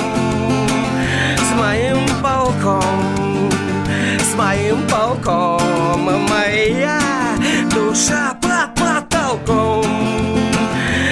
С 1.36 1.58
моим 1.58 1.98
полком 2.22 3.12
с 4.32 4.34
моим 4.34 4.86
полком 4.88 5.61
Моя 6.10 6.98
душа 7.70 8.36
под 8.42 8.74
потолком 8.74 9.84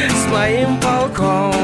С 0.08 0.26
моим 0.32 0.76
полком 0.80 1.54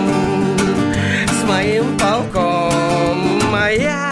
С 1.28 1.44
моим 1.48 1.98
полком 1.98 3.50
Моя 3.50 4.10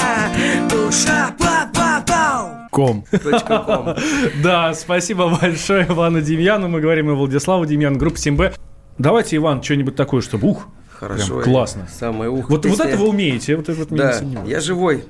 душа 0.68 1.34
под 1.38 1.72
потолком 1.72 2.68
Ком. 2.70 3.04
Да, 4.42 4.74
спасибо 4.74 5.38
большое 5.40 5.86
Ивану 5.86 6.20
Демьяну. 6.20 6.66
Мы 6.66 6.80
говорим 6.80 7.08
и 7.10 7.14
Владиславу 7.14 7.66
Демьяну, 7.66 7.98
группа 7.98 8.16
7Б. 8.16 8.54
Давайте, 8.98 9.36
Иван, 9.36 9.62
что-нибудь 9.62 9.94
такое, 9.94 10.22
чтобы 10.22 10.48
ух. 10.48 10.66
Хорошо. 10.90 11.40
классно. 11.40 11.86
Самое 11.92 12.30
ух. 12.30 12.50
Вот, 12.50 12.66
вот 12.66 12.80
это 12.80 12.96
вы 12.96 13.08
умеете. 13.08 13.56
Вот, 13.56 13.68
вот 13.68 13.88
да, 13.90 14.20
я 14.44 14.60
живой 14.60 15.04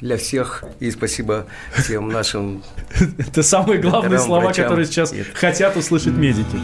для 0.00 0.16
всех. 0.16 0.64
И 0.80 0.90
спасибо 0.90 1.46
всем 1.74 2.08
нашим 2.08 2.62
Это 3.18 3.42
самые 3.42 3.80
главные 3.80 4.18
слова, 4.18 4.52
которые 4.52 4.86
сейчас 4.86 5.12
хотят 5.34 5.76
услышать 5.76 6.14
медики. 6.14 6.58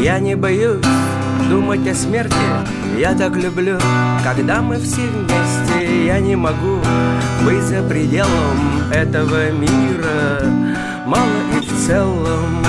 Я 0.00 0.18
не 0.20 0.34
боюсь 0.36 0.84
думать 1.48 1.86
о 1.86 1.94
смерти 1.94 2.34
Я 2.98 3.14
так 3.14 3.36
люблю, 3.36 3.78
когда 4.24 4.62
мы 4.62 4.76
все 4.76 5.02
вместе 5.02 6.06
Я 6.06 6.18
не 6.20 6.36
могу 6.36 6.80
быть 7.44 7.62
за 7.62 7.82
пределом 7.82 8.77
этого 8.92 9.50
мира 9.50 10.40
Мало 11.06 11.26
и 11.56 11.60
в 11.60 11.86
целом. 11.86 12.64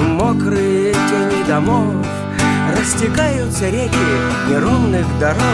Мокрые 0.00 0.92
тени 0.92 1.46
домов 1.46 2.06
Растекаются 2.76 3.68
реки 3.68 3.96
неровных 4.48 5.06
дорог. 5.18 5.44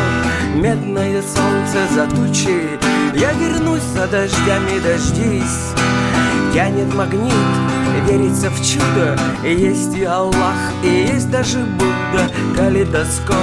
Медное 0.55 1.23
солнце 1.23 1.95
за 1.95 2.07
тучи. 2.07 2.79
Я 3.15 3.33
вернусь 3.33 3.83
за 3.83 4.07
дождями, 4.07 4.79
дождись. 4.81 5.73
Тянет 6.55 6.95
магнит 6.95 7.33
верится 8.01 8.51
в 8.51 8.57
чудо. 8.65 9.19
Есть 9.45 9.95
и 9.97 10.05
Аллах, 10.05 10.73
и 10.83 11.07
есть 11.13 11.31
даже 11.31 11.59
Будда. 11.59 12.31
Калейдоскоп 12.57 13.37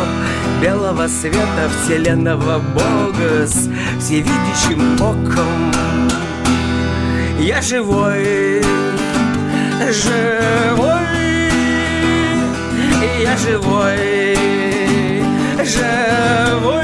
белого 0.62 1.08
света 1.08 1.70
Вселенного 1.84 2.60
Бога 2.60 3.46
С 3.46 3.70
всевидящим 4.00 4.96
оком. 4.96 5.72
Я 7.40 7.62
живой, 7.62 8.62
живой. 9.92 11.04
Я 13.22 13.38
живой, 13.38 14.38
живой. 15.64 16.84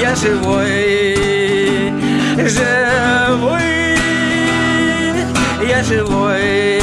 Я 0.00 0.14
живой, 0.14 1.16
живой 2.48 3.77
живой, 5.82 6.80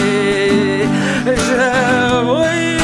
живой. 1.26 2.78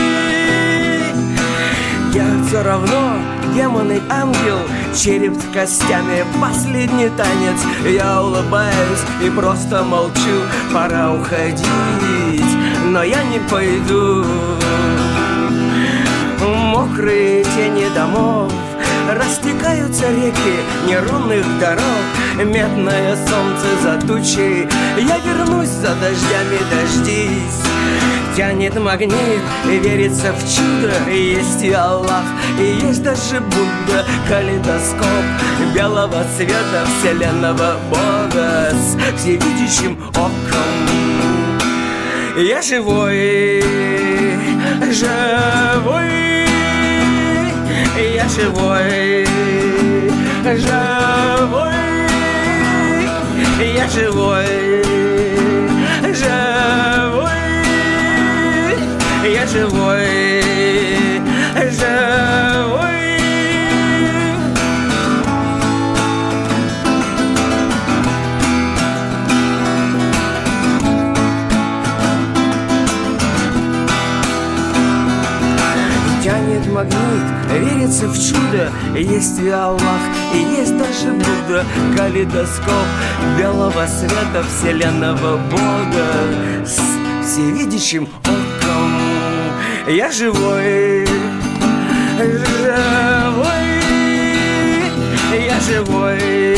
Я 2.13 2.25
все 2.47 2.63
равно 2.63 3.15
демон 3.53 3.91
и 3.91 4.01
ангел, 4.09 4.59
череп 4.95 5.35
с 5.35 5.53
костями, 5.53 6.25
последний 6.41 7.09
танец. 7.09 7.59
Я 7.85 8.21
улыбаюсь 8.21 9.03
и 9.23 9.29
просто 9.29 9.83
молчу, 9.83 10.41
пора 10.73 11.13
уходить, 11.13 12.55
но 12.85 13.03
я 13.03 13.23
не 13.23 13.39
пойду. 13.49 14.25
Мокрые 16.39 17.43
тени 17.43 17.87
домов 17.93 18.51
Растекаются 19.09 20.09
реки 20.09 20.59
неровных 20.87 21.43
дорог 21.59 21.81
Медное 22.43 23.15
солнце 23.27 23.67
за 23.83 24.07
тучей. 24.07 24.67
Я 24.97 25.17
вернусь 25.19 25.69
за 25.69 25.93
дождями 25.95 26.57
дождись. 26.71 27.61
Тянет 28.35 28.79
магнит 28.79 29.41
верится 29.65 30.33
в 30.33 30.39
чудо. 30.41 31.11
Есть 31.11 31.63
и 31.63 31.71
Аллах, 31.71 32.23
и 32.59 32.85
есть 32.85 33.03
даже 33.03 33.39
Будда. 33.41 34.05
Калейдоскоп 34.27 35.25
белого 35.75 36.25
цвета 36.35 36.85
Вселенного 36.99 37.75
Бога 37.89 38.71
С 38.71 38.97
всевидящим 39.19 40.01
оком. 40.09 40.81
Я 42.37 42.61
живой, 42.61 43.61
живой. 44.91 46.41
Я 48.15 48.27
живой, 48.29 49.27
живой 50.43 51.90
Я 53.61 53.87
живой, 53.87 54.81
живой 56.13 57.31
я 59.23 59.45
живой, 59.45 60.41
живой. 61.69 62.60
Верится 77.91 78.07
в 78.07 78.15
чудо 78.15 78.71
Есть 78.95 79.39
и 79.39 79.49
Аллах, 79.49 79.81
и 80.33 80.37
есть 80.37 80.77
даже 80.77 81.11
Будда. 81.11 81.65
Калейдоскоп 81.97 82.87
белого 83.37 83.85
света 83.87 84.43
Вселенного 84.47 85.37
Бога. 85.37 86.65
С 86.65 86.79
всевидящим 87.25 88.07
оком. 88.23 88.91
Я 89.87 90.11
живой, 90.11 91.05
живой, 92.17 92.61
я 95.33 95.59
живой, 95.59 96.55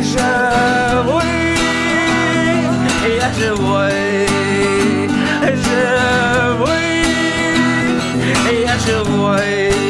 живой, 0.00 1.24
я 3.18 3.32
живой, 3.34 4.28
живой, 5.64 6.76
я 8.62 8.78
живой, 8.78 9.85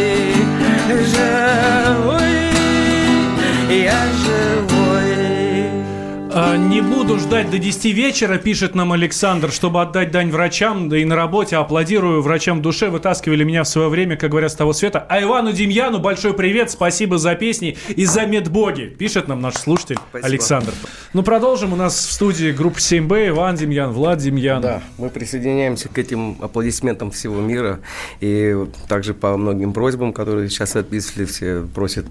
Не 6.37 6.83
буду 6.83 7.18
ждать 7.18 7.51
до 7.51 7.59
10 7.59 7.94
вечера, 7.94 8.37
пишет 8.37 8.75
нам 8.75 8.92
Александр, 8.92 9.51
чтобы 9.51 9.81
отдать 9.81 10.11
дань 10.11 10.31
врачам, 10.31 10.90
да 10.90 10.99
и 10.99 11.05
на 11.07 11.16
работе 11.16 11.57
аплодирую 11.57 12.20
врачам 12.20 12.59
в 12.59 12.61
душе, 12.61 12.90
вытаскивали 12.90 13.42
меня 13.42 13.64
в 13.64 13.68
свое 13.68 13.88
время, 13.88 14.18
как 14.18 14.33
говорят, 14.33 14.53
с 14.53 14.55
того 14.55 14.75
света. 14.75 15.07
А 15.09 15.22
Ивану 15.22 15.53
Демьяну 15.53 15.99
большой 15.99 16.35
привет, 16.35 16.70
спасибо 16.70 17.16
за 17.16 17.35
песни 17.37 17.79
и 17.88 18.05
за 18.05 18.27
медбоги, 18.27 18.94
пишет 18.99 19.29
нам 19.29 19.40
наш 19.40 19.55
слушатель 19.55 19.96
Спасибо. 20.11 20.27
Александр. 20.27 20.75
Ну, 21.14 21.22
продолжим. 21.22 21.72
У 21.72 21.77
нас 21.77 21.94
в 21.94 22.12
студии 22.12 22.53
группа 22.53 22.77
7Б, 22.77 23.29
Иван 23.29 23.57
Демьян, 23.57 23.92
Влад 23.92 24.18
Демьян. 24.18 24.61
Да, 24.61 24.83
мы 24.99 25.09
присоединяемся 25.09 25.88
к 25.88 25.96
этим 25.96 26.37
аплодисментам 26.42 27.11
всего 27.12 27.40
мира. 27.40 27.81
И 28.20 28.55
также 28.88 29.14
по 29.14 29.35
многим 29.38 29.72
просьбам, 29.72 30.12
которые 30.12 30.51
сейчас 30.51 30.77
отписывали, 30.77 31.25
все 31.25 31.66
просят 31.75 32.05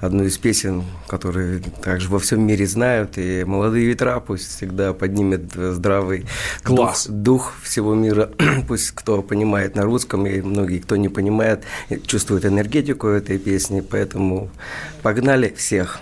одну 0.00 0.22
из 0.22 0.38
песен, 0.38 0.84
которые 1.08 1.60
также 1.82 2.08
во 2.08 2.20
всем 2.20 2.40
мире 2.46 2.68
знают. 2.68 3.18
И 3.18 3.42
«Молодые 3.44 3.63
ветра» 3.68 4.20
пусть 4.20 4.56
всегда 4.56 4.92
поднимет 4.92 5.52
здравый 5.54 6.26
Класс. 6.62 7.06
Дух, 7.06 7.16
дух 7.16 7.52
всего 7.62 7.94
мира. 7.94 8.30
пусть 8.68 8.92
кто 8.92 9.22
понимает 9.22 9.76
на 9.76 9.82
русском, 9.82 10.26
и 10.26 10.40
многие, 10.40 10.78
кто 10.78 10.96
не 10.96 11.08
понимает, 11.08 11.64
чувствует 12.06 12.44
энергетику 12.44 13.08
этой 13.08 13.38
песни. 13.38 13.80
Поэтому 13.80 14.50
погнали 15.02 15.52
всех. 15.56 16.00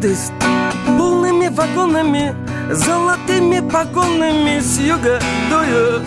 Гордость 0.00 0.32
полными 0.96 1.48
вагонами, 1.48 2.34
золотыми 2.70 3.60
погонами 3.60 4.58
с 4.58 4.78
юга 4.78 5.20
дует. 5.50 6.02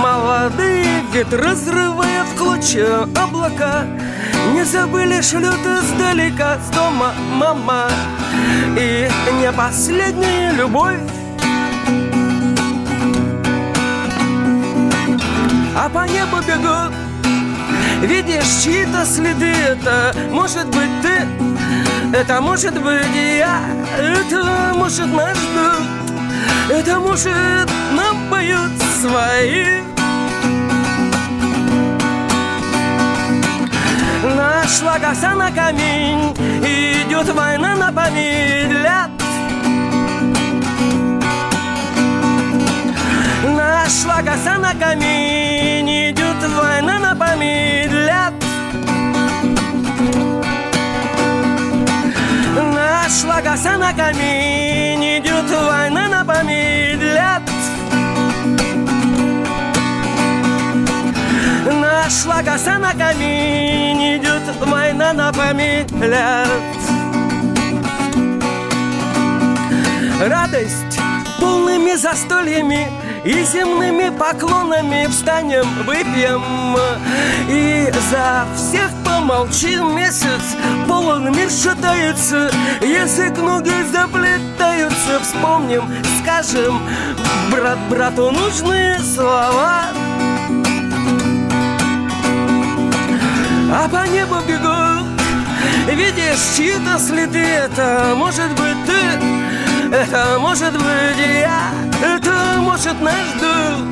Молодые 0.00 1.02
ветры 1.12 1.42
разрывая 1.42 2.22
в 2.22 2.38
клочья 2.38 3.02
облака. 3.16 3.84
Не 4.52 4.64
забыли 4.64 5.20
шлют 5.22 5.58
издалека 5.66 6.58
с 6.58 6.72
дома 6.72 7.14
мама. 7.32 7.88
И 8.78 9.08
не 9.40 9.50
последняя 9.50 10.52
любовь. 10.52 11.00
А 15.76 15.88
по 15.88 16.06
небу 16.06 16.36
бегут. 16.46 16.94
Видишь 18.02 18.62
чьи-то 18.62 19.04
следы 19.04 19.46
Это 19.46 20.14
может 20.30 20.66
быть 20.66 20.90
ты 21.02 21.53
Это 22.12 22.40
может 22.40 22.74
быть 22.80 23.14
я 23.14 23.60
Это 23.98 24.72
может 24.74 25.06
наш 25.06 25.36
дух 25.36 25.82
Это 26.70 26.98
может 27.00 27.70
нам 27.92 28.30
поют 28.30 28.70
свои. 29.00 29.82
Нашла 34.24 34.98
коса 34.98 35.34
на 35.34 35.50
камень 35.50 36.32
Идет 36.62 37.28
война 37.34 37.76
на 37.76 37.92
помилят 37.92 39.10
Нашла 43.44 44.22
коса 44.22 44.58
на 44.58 44.72
камень 44.74 46.10
Идет 46.10 46.50
война 46.56 46.98
на 46.98 47.14
помилят 47.14 48.33
Нашла 53.14 53.40
коса 53.40 53.78
на 53.78 53.92
камень 53.92 55.18
Идет 55.20 55.48
война 55.48 56.08
на 56.08 56.24
помилят 56.24 57.42
Нашла 61.64 62.42
коса 62.42 62.76
на 62.78 62.90
камень 62.90 64.16
Идет 64.16 64.42
война 64.66 65.12
на 65.12 65.32
помилят 65.32 66.48
Радость 70.20 70.98
полными 71.38 71.94
застольями 71.94 72.88
и 73.24 73.42
земными 73.44 74.10
поклонами 74.16 75.06
встанем, 75.06 75.64
выпьем. 75.84 76.42
И 77.48 77.90
за 78.10 78.46
всех 78.54 78.90
помолчим 79.04 79.96
месяц 79.96 80.56
Полон 80.86 81.32
мир 81.34 81.50
шатается. 81.50 82.50
Язык, 82.80 83.36
ноги 83.38 83.72
заплетаются 83.92 85.20
Вспомним, 85.20 85.88
скажем 86.20 86.80
Брат 87.50 87.78
брату 87.88 88.30
нужные 88.30 88.98
слова. 89.00 89.84
А 93.72 93.88
по 93.88 94.06
небу 94.08 94.36
бегут 94.46 95.04
Видишь 95.86 96.56
чьи-то 96.56 96.98
следы 96.98 97.38
Это 97.38 98.14
может 98.16 98.50
быть 98.50 98.84
ты 98.86 99.33
Это 99.94 100.38
может 100.40 100.72
быть 100.72 101.18
я 101.40 101.70
Это 102.02 102.58
может 102.58 103.00
наш 103.00 103.28
дух 103.40 103.86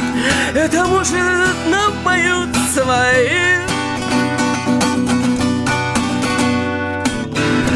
Это 0.52 0.84
может 0.86 1.56
нам 1.70 1.92
поют 2.04 2.48
свои. 2.74 3.62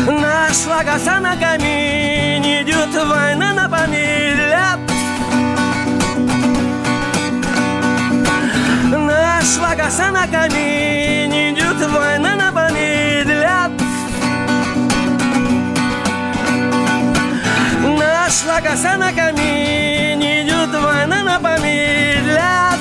Нашла 0.09 0.83
коса 0.83 1.21
на 1.21 1.37
камень 1.37 2.63
Идет 2.63 2.93
война 2.95 3.53
на 3.53 3.69
помилят 3.69 4.81
Нашла 8.91 9.77
коса 9.77 10.11
на 10.11 10.27
камень 10.27 11.55
Идет 11.55 11.89
война 11.93 12.35
на 12.35 12.46
Пошла 18.37 18.61
коса 18.61 18.99
на 18.99 19.15
камине, 19.15 20.43
идет 20.43 20.69
война 20.79 21.23
на 21.23 21.41
помилят. 21.41 22.79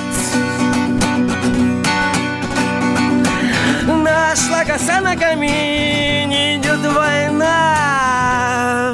Нашла 3.88 4.66
коса 4.66 5.00
на 5.00 5.16
камине, 5.16 6.58
идет 6.58 6.82
война. 6.94 8.94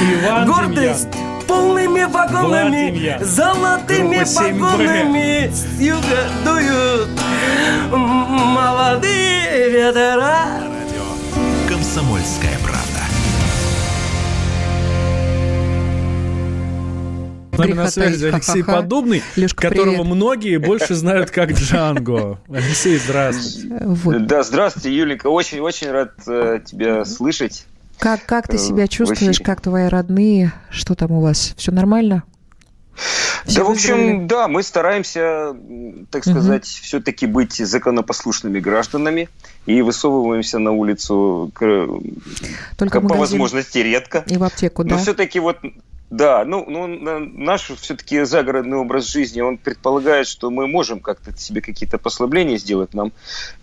Иван 0.00 0.46
Гордость 0.48 1.08
Демьян. 1.12 1.42
полными 1.46 2.02
вагонами, 2.02 3.18
золотыми 3.22 4.24
погонами 4.34 5.52
с 5.52 5.78
юга 5.78 6.26
дуют 6.44 7.10
м-м-м 7.92 8.26
молодые 8.26 9.70
ветера. 9.70 10.48
Радио 10.58 11.04
«Комсомольская 11.68 12.58
С 17.58 17.60
нами 17.60 17.72
на 17.72 17.90
связи 17.90 18.26
Алексей 18.26 18.62
ха-ха-ха. 18.62 18.82
Поддубный, 18.82 19.22
Лёшка, 19.34 19.68
которого 19.68 19.90
привет. 20.02 20.06
многие 20.06 20.56
больше 20.58 20.94
знают 20.94 21.30
как 21.32 21.50
Джанго. 21.52 22.38
Алексей, 22.48 22.96
здравствуйте. 22.98 23.76
Вот. 23.84 24.26
Да, 24.26 24.44
здравствуйте, 24.44 24.96
Юленька. 24.96 25.26
Очень-очень 25.26 25.90
рад 25.90 26.12
э, 26.28 26.60
тебя 26.64 27.04
слышать. 27.04 27.66
Как, 27.98 28.24
как 28.26 28.46
ты 28.46 28.54
Э, 28.54 28.58
себя 28.60 28.86
чувствуешь, 28.86 29.40
как 29.40 29.60
твои 29.60 29.88
родные, 29.88 30.52
что 30.70 30.94
там 30.94 31.10
у 31.10 31.20
вас? 31.20 31.54
Все 31.56 31.72
нормально? 31.72 32.22
Все 33.44 33.60
да, 33.60 33.64
в 33.64 33.70
общем, 33.70 34.26
да, 34.28 34.46
мы 34.48 34.62
стараемся, 34.62 35.54
так 36.10 36.24
сказать, 36.24 36.64
все-таки 36.66 37.26
быть 37.26 37.54
законопослушными 37.54 38.58
гражданами 38.60 39.28
и 39.66 39.82
высовываемся 39.82 40.58
на 40.58 40.72
улицу 40.72 41.50
к- 41.54 41.88
Только 42.76 43.00
в 43.00 43.06
по 43.08 43.14
возможности 43.16 43.78
редко. 43.78 44.24
и 44.28 44.36
в 44.36 44.42
аптеку, 44.44 44.82
Но 44.84 44.90
да? 44.90 44.98
все-таки 44.98 45.38
вот, 45.40 45.58
да, 46.10 46.44
ну, 46.44 46.64
ну 46.68 46.86
на- 46.86 47.18
наш 47.18 47.70
все-таки 47.80 48.24
загородный 48.24 48.78
образ 48.78 49.06
жизни, 49.10 49.40
он 49.40 49.58
предполагает, 49.58 50.26
что 50.26 50.50
мы 50.50 50.66
можем 50.66 51.00
как-то 51.00 51.36
себе 51.36 51.60
какие-то 51.60 51.98
послабления 51.98 52.56
сделать. 52.58 52.94
Нам 52.94 53.12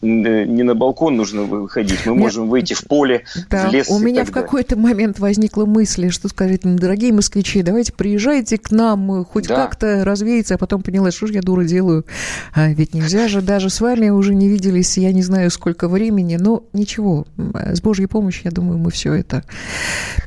э, 0.01 0.43
не 0.45 0.63
на 0.63 0.75
балкон 0.75 1.15
нужно 1.17 1.43
выходить, 1.43 2.05
мы 2.05 2.11
Нет. 2.13 2.21
можем 2.21 2.47
выйти 2.49 2.73
в 2.73 2.83
поле, 2.83 3.23
Да, 3.49 3.69
в 3.69 3.73
лес. 3.73 3.89
у 3.89 3.99
и 3.99 4.03
меня 4.03 4.21
так 4.21 4.29
в 4.29 4.31
какой-то 4.33 4.77
момент 4.77 5.17
возникла 5.19 5.65
мысль, 5.65 6.09
что 6.11 6.27
сказать, 6.29 6.63
ну, 6.63 6.75
дорогие 6.77 7.11
москвичи, 7.13 7.63
давайте 7.63 7.93
приезжайте 7.93 8.57
к 8.59 8.69
нам, 8.71 9.25
хоть 9.25 9.47
Да. 9.47 9.55
как-то 9.55 10.03
развеяться, 10.05 10.55
а 10.55 10.57
потом 10.59 10.83
поняла, 10.83 11.11
что 11.11 11.27
ж 11.27 11.31
я 11.31 11.41
дура 11.41 11.63
делаю. 11.63 12.05
А 12.53 12.67
ведь 12.69 12.93
нельзя 12.93 13.27
же, 13.27 13.41
даже 13.41 13.69
с 13.71 13.81
вами 13.81 14.09
уже 14.09 14.35
не 14.35 14.47
виделись, 14.49 14.97
я 14.97 15.11
не 15.11 15.23
знаю 15.23 15.49
сколько 15.49 15.87
времени, 15.87 16.37
но 16.39 16.63
ничего, 16.73 17.25
с 17.37 17.81
Божьей 17.81 18.05
помощью, 18.05 18.43
я 18.45 18.51
думаю, 18.51 18.77
мы 18.77 18.91
все 18.91 19.13
это 19.13 19.43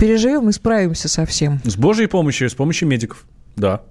переживем 0.00 0.48
и 0.48 0.52
справимся 0.52 1.08
со 1.08 1.24
всем. 1.24 1.60
С 1.64 1.76
Божьей 1.76 2.07
помощью 2.08 2.46
и 2.46 2.50
с 2.50 2.54
помощью 2.54 2.88
медиков. 2.88 3.24
Да. 3.56 3.82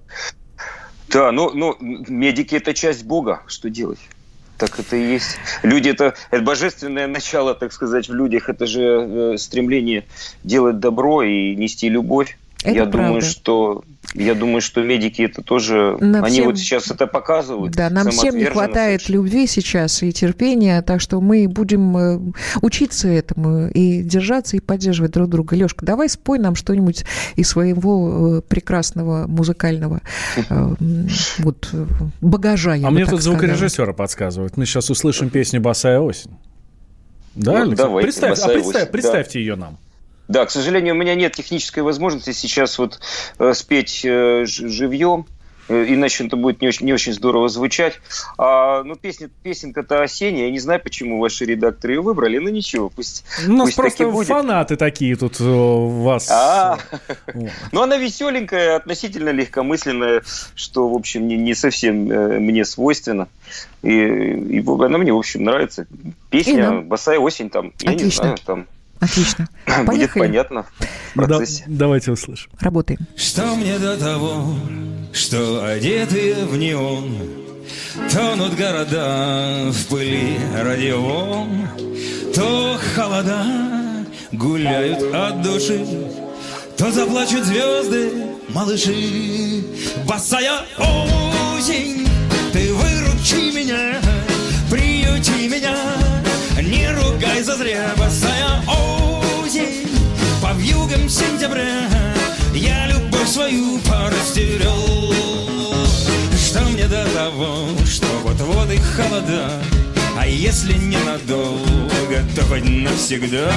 Да, 1.10 1.32
ну, 1.32 1.52
ну, 1.54 1.76
медики– 1.80 2.56
это 2.58 2.74
часть 2.74 3.06
Бога. 3.06 3.42
Что 3.48 3.70
делать? 3.70 4.00
Так 4.58 4.80
это 4.80 4.96
и 4.96 5.14
есть. 5.14 5.38
Люди 5.64 5.90
это, 5.90 6.16
это 6.32 6.42
божественное 6.44 7.08
начало, 7.08 7.54
так 7.54 7.72
сказать, 7.72 8.10
в 8.10 8.14
людях. 8.14 8.50
Это 8.50 8.66
же 8.66 8.82
э, 8.82 9.38
стремление 9.38 10.06
делать 10.44 10.80
добро 10.80 11.22
и 11.24 11.56
нести 11.56 11.90
любовь. 11.90 12.38
Это 12.64 12.70
я 12.76 12.86
правда. 12.86 12.98
думаю, 13.08 13.22
что 13.22 13.84
я 14.14 14.34
думаю, 14.36 14.62
что 14.62 14.82
медики 14.82 15.22
это 15.22 15.42
тоже. 15.44 15.98
Нам 16.00 16.24
они 16.24 16.34
всем- 16.36 16.46
вот 16.46 16.58
сейчас 16.58 16.90
это 16.90 17.08
показывают. 17.08 17.74
Да, 17.76 17.90
нам 17.90 18.10
всем 18.10 18.36
не 18.38 18.46
хватает 18.46 19.10
любви 19.10 19.46
сейчас 19.48 20.02
и 20.02 20.12
терпения, 20.12 20.82
так 20.82 21.00
что 21.02 21.22
мы 21.22 21.48
будем 21.48 21.96
э, 21.98 22.20
учиться 22.62 23.10
этому 23.10 23.68
и 23.68 24.02
держаться 24.02 24.58
и 24.58 24.60
поддерживать 24.60 25.12
друг 25.12 25.30
друга. 25.30 25.56
Лешка, 25.56 25.86
давай 25.86 26.10
спой 26.10 26.40
нам 26.40 26.56
что-нибудь 26.56 27.06
из 27.36 27.48
своего 27.50 28.38
э, 28.38 28.42
прекрасного 28.42 29.28
музыкального 29.28 30.02
э, 30.50 30.76
вот 31.40 31.70
багажа. 32.22 32.74
я 32.76 32.88
А 32.88 32.90
бы 32.90 32.96
мне 32.96 33.06
так 33.06 33.12
тут 33.16 33.22
звукорежиссера 33.22 33.94
подсказывают. 33.94 34.58
Мы 34.58 34.66
сейчас 34.66 34.90
услышим 34.90 35.30
песню 35.30 35.62
«Босая 35.62 36.00
осень». 36.00 36.32
Да, 37.36 37.66
Ну, 37.66 37.74
давайте, 37.76 38.08
Представь- 38.08 38.32
а 38.40 38.42
«Босая 38.42 38.54
представь- 38.56 38.76
осень», 38.76 38.86
да. 38.86 38.92
представьте 38.92 39.40
ее 39.42 39.56
нам. 39.56 39.78
Да, 40.28 40.46
к 40.46 40.52
сожалению, 40.52 40.94
у 40.94 40.98
меня 40.98 41.16
нет 41.16 41.34
технической 41.34 41.84
возможности 41.84 42.32
сейчас 42.32 42.78
вот 42.80 43.00
э, 43.40 43.54
спеть 43.54 44.02
э, 44.04 44.44
живьем, 44.46 45.26
э, 45.70 45.86
иначе 45.88 46.26
это 46.26 46.36
будет 46.36 46.62
не 46.62 46.68
очень, 46.68 46.86
не 46.86 46.94
очень 46.94 47.14
здорово 47.14 47.48
звучать. 47.48 48.00
А, 48.38 48.84
ну, 48.84 48.96
песня, 48.96 49.30
песенка-то 49.44 50.02
осенняя, 50.02 50.46
я 50.48 50.52
не 50.52 50.60
знаю, 50.60 50.82
почему 50.84 51.20
ваши 51.20 51.46
редакторы 51.46 51.94
ее 51.94 52.02
выбрали, 52.02 52.40
но 52.40 52.50
ничего, 52.50 52.90
пусть, 52.90 53.24
У 53.48 53.52
нас 53.52 53.68
пусть 53.68 53.78
и 53.78 53.82
просто 53.82 54.08
будет. 54.10 54.28
фанаты 54.28 54.76
такие 54.76 55.16
тут 55.16 55.40
у 55.40 55.88
вас. 56.04 56.30
А, 56.30 56.78
ну 57.72 57.82
она 57.82 57.96
веселенькая, 57.98 58.76
относительно 58.76 59.30
легкомысленная, 59.30 60.24
что, 60.56 60.90
в 60.90 60.94
общем, 60.94 61.26
не, 61.26 61.38
не 61.38 61.56
совсем 61.56 62.12
э, 62.12 62.40
мне 62.40 62.66
свойственно. 62.66 63.30
И, 63.82 63.92
и 63.92 64.60
она 64.60 64.98
мне, 64.98 65.14
в 65.14 65.18
общем, 65.18 65.46
нравится. 65.46 65.88
И 66.04 66.12
Песня 66.30 66.72
нам. 66.72 66.84
«Босая 66.90 67.18
осень» 67.18 67.50
там, 67.50 67.72
я 67.80 67.92
не 67.92 67.96
Отлично. 67.96 68.24
знаю, 68.24 68.38
там 68.46 68.68
Отлично. 69.00 69.48
будет 69.86 70.14
понятно 70.14 70.66
в 71.16 71.28
Да- 71.28 71.40
давайте 71.68 72.12
услышим. 72.12 72.50
Работаем. 72.60 73.00
Что 73.16 73.56
мне 73.56 73.78
до 73.80 73.98
того, 73.98 74.56
что 75.14 75.66
одетые 75.66 76.46
в 76.46 76.58
неон 76.58 77.16
Тонут 78.12 78.56
города 78.56 79.70
в 79.72 79.86
пыли 79.88 80.38
радиоволн 80.56 81.68
То 82.34 82.80
холода 82.96 83.46
гуляют 84.32 85.02
от 85.14 85.42
души 85.42 85.86
То 86.78 86.92
заплачут 86.92 87.44
звезды, 87.46 88.12
малыши 88.50 89.64
Босая 90.08 90.62
осень, 90.78 92.08
ты 92.54 92.74
выручи 92.74 93.56
меня 93.56 94.00
Приюти 94.70 95.48
меня, 95.50 95.76
ругай 97.18 97.42
зазря 97.42 97.92
Босая 97.98 98.62
осень, 98.68 99.90
по 100.42 100.54
вьюгам 100.54 101.10
сентября 101.10 101.90
Я 102.54 102.88
любовь 102.88 103.28
свою 103.28 103.80
порастерял 103.80 105.14
Что 106.38 106.62
мне 106.70 106.88
до 106.88 107.06
того, 107.14 107.70
что 107.86 108.08
вот-вот 108.24 108.72
и 108.72 108.78
холода? 108.78 109.52
А 110.20 110.26
если 110.26 110.74
ненадолго, 110.74 112.24
то 112.36 112.44
хоть 112.46 112.68
навсегда. 112.68 113.52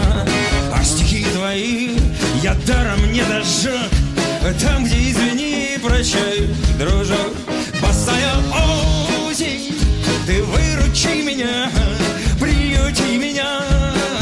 А 0.74 0.84
стихи 0.84 1.24
твои 1.34 1.96
я 2.42 2.54
даром 2.66 3.12
не 3.12 3.22
дожег 3.22 3.90
Там, 4.60 4.84
где 4.84 5.10
извини, 5.10 5.78
прощай, 5.82 6.48
дружок 6.78 7.34
Босая 7.80 8.34
осень, 9.26 9.74
ты 10.26 10.42
выручи 10.42 11.22
меня 11.22 11.70
Приюти 12.90 13.18
меня, 13.18 13.60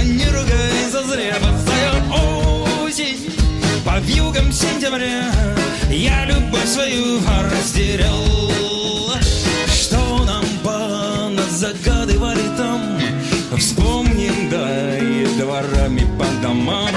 не 0.05 0.27
ругай 0.27 0.91
зазря 0.91 1.37
Босая 1.41 2.83
осень, 2.83 3.33
по 3.83 3.99
вьюгам 3.99 4.53
сентября 4.53 5.33
Я 5.89 6.27
любовь 6.27 6.66
свою 6.66 7.19
растерял 7.51 8.25
Что 9.69 10.25
нам 10.25 10.45
понад 10.62 11.51
загадывали 11.51 12.43
там? 12.59 13.01
Вспомним, 13.57 14.51
да, 14.51 14.99
и 14.99 15.27
дворами 15.39 16.07
по 16.19 16.27
домам 16.43 16.91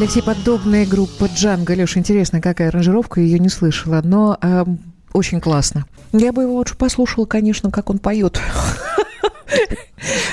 Алексей 0.00 0.22
Подобная 0.22 0.86
группа 0.86 1.26
Джанго. 1.26 1.74
Леша, 1.74 2.00
интересно, 2.00 2.40
какая 2.40 2.68
аранжировка, 2.68 3.20
ее 3.20 3.38
не 3.38 3.50
слышала, 3.50 4.00
но 4.02 4.38
э, 4.40 4.64
очень 5.12 5.42
классно. 5.42 5.84
Я 6.12 6.32
бы 6.32 6.44
его 6.44 6.54
лучше 6.54 6.74
послушала, 6.74 7.26
конечно, 7.26 7.70
как 7.70 7.90
он 7.90 7.98
поет. 7.98 8.40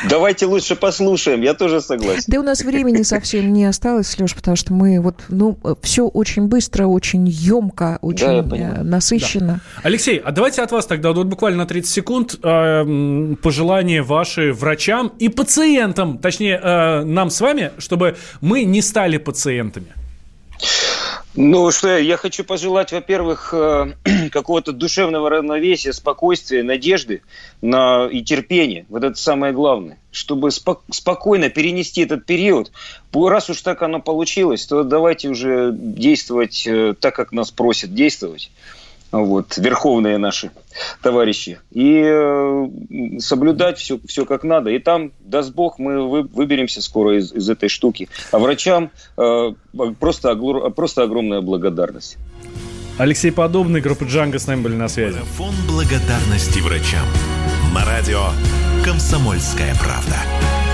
Давайте 0.10 0.46
лучше 0.46 0.76
послушаем, 0.76 1.42
я 1.42 1.54
тоже 1.54 1.82
согласен. 1.82 2.24
Да 2.28 2.40
у 2.40 2.44
нас 2.44 2.64
времени 2.64 3.04
совсем 3.04 3.52
не 3.54 3.66
осталось, 3.66 4.18
Леш, 4.20 4.36
потому 4.36 4.56
что 4.56 4.74
мы 4.74 5.00
вот, 5.02 5.16
ну, 5.30 5.58
все 5.82 6.08
очень 6.08 6.44
быстро, 6.44 6.86
очень 6.86 7.28
емко, 7.28 8.00
очень 8.02 8.28
э, 8.28 8.44
понимаю. 8.44 8.86
насыщенно. 8.86 9.60
Алексей, 9.84 10.18
а 10.18 10.32
давайте 10.32 10.62
от 10.62 10.72
вас 10.72 10.86
тогда 10.86 11.12
вот 11.12 11.28
буквально 11.28 11.60
на 11.60 11.66
30 11.66 11.92
секунд 11.92 12.36
э, 12.42 13.36
пожелания 13.42 14.04
ваши 14.04 14.54
врачам 14.54 15.12
и 15.20 15.30
пациентам, 15.30 16.18
точнее, 16.18 16.60
э, 16.62 17.04
нам 17.04 17.30
с 17.30 17.42
вами, 17.42 17.72
чтобы 17.78 18.16
мы 18.42 18.64
не 18.64 18.82
стали 18.82 19.18
пациентами. 19.18 19.88
Ну 21.36 21.70
что, 21.70 21.96
я- 21.98 22.18
хочу 22.18 22.44
пожелать, 22.44 22.92
во-первых, 22.92 23.54
э, 23.54 23.94
какого-то 24.32 24.72
душевного 24.72 25.30
равновесия, 25.30 25.94
спокойствия, 25.94 26.64
надежды 26.64 27.22
на, 27.62 28.08
и 28.08 28.24
терпения. 28.24 28.88
Вот 28.90 29.04
это 29.04 29.16
самое 29.20 29.54
главное. 29.54 30.00
Чтобы 30.12 30.50
спок- 30.50 30.84
спокойно 30.92 31.50
перенести 31.50 32.02
этот 32.02 32.26
период. 32.26 32.72
Раз 33.14 33.52
уж 33.52 33.62
так 33.62 33.84
оно 33.84 34.00
получилось, 34.02 34.66
то 34.66 34.84
давайте 34.84 35.30
уже 35.30 35.72
действовать 35.74 36.66
э, 36.66 36.96
так, 37.00 37.16
как 37.16 37.32
нас 37.32 37.52
просят 37.52 37.94
действовать. 37.94 38.50
Вот, 39.12 39.58
верховные 39.58 40.18
наши 40.18 40.52
товарищи. 41.02 41.60
И 41.72 42.02
э, 42.04 42.68
соблюдать 43.20 43.78
все, 43.78 44.00
все 44.06 44.26
как 44.26 44.44
надо. 44.44 44.70
И 44.70 44.80
там, 44.80 45.12
даст 45.20 45.54
Бог, 45.54 45.80
мы 45.80 46.08
вы- 46.08 46.24
выберемся 46.24 46.82
скоро 46.82 47.18
из, 47.18 47.32
из 47.32 47.50
этой 47.50 47.70
штуки. 47.70 48.10
А 48.32 48.40
врачам 48.40 48.92
э, 49.18 49.54
просто, 50.00 50.36
просто 50.76 51.04
огромная 51.04 51.42
благодарность. 51.42 52.18
Алексей 52.98 53.32
Подобный, 53.32 53.80
группа 53.80 54.04
Джанго 54.04 54.40
с 54.40 54.48
нами 54.48 54.62
были 54.62 54.76
на 54.76 54.88
связи. 54.88 55.18
Марафон 55.18 55.54
благодарности 55.68 56.60
врачам. 56.60 57.06
На 57.74 57.86
радио 57.86 58.22
«Комсомольская 58.84 59.76
правда». 59.76 60.67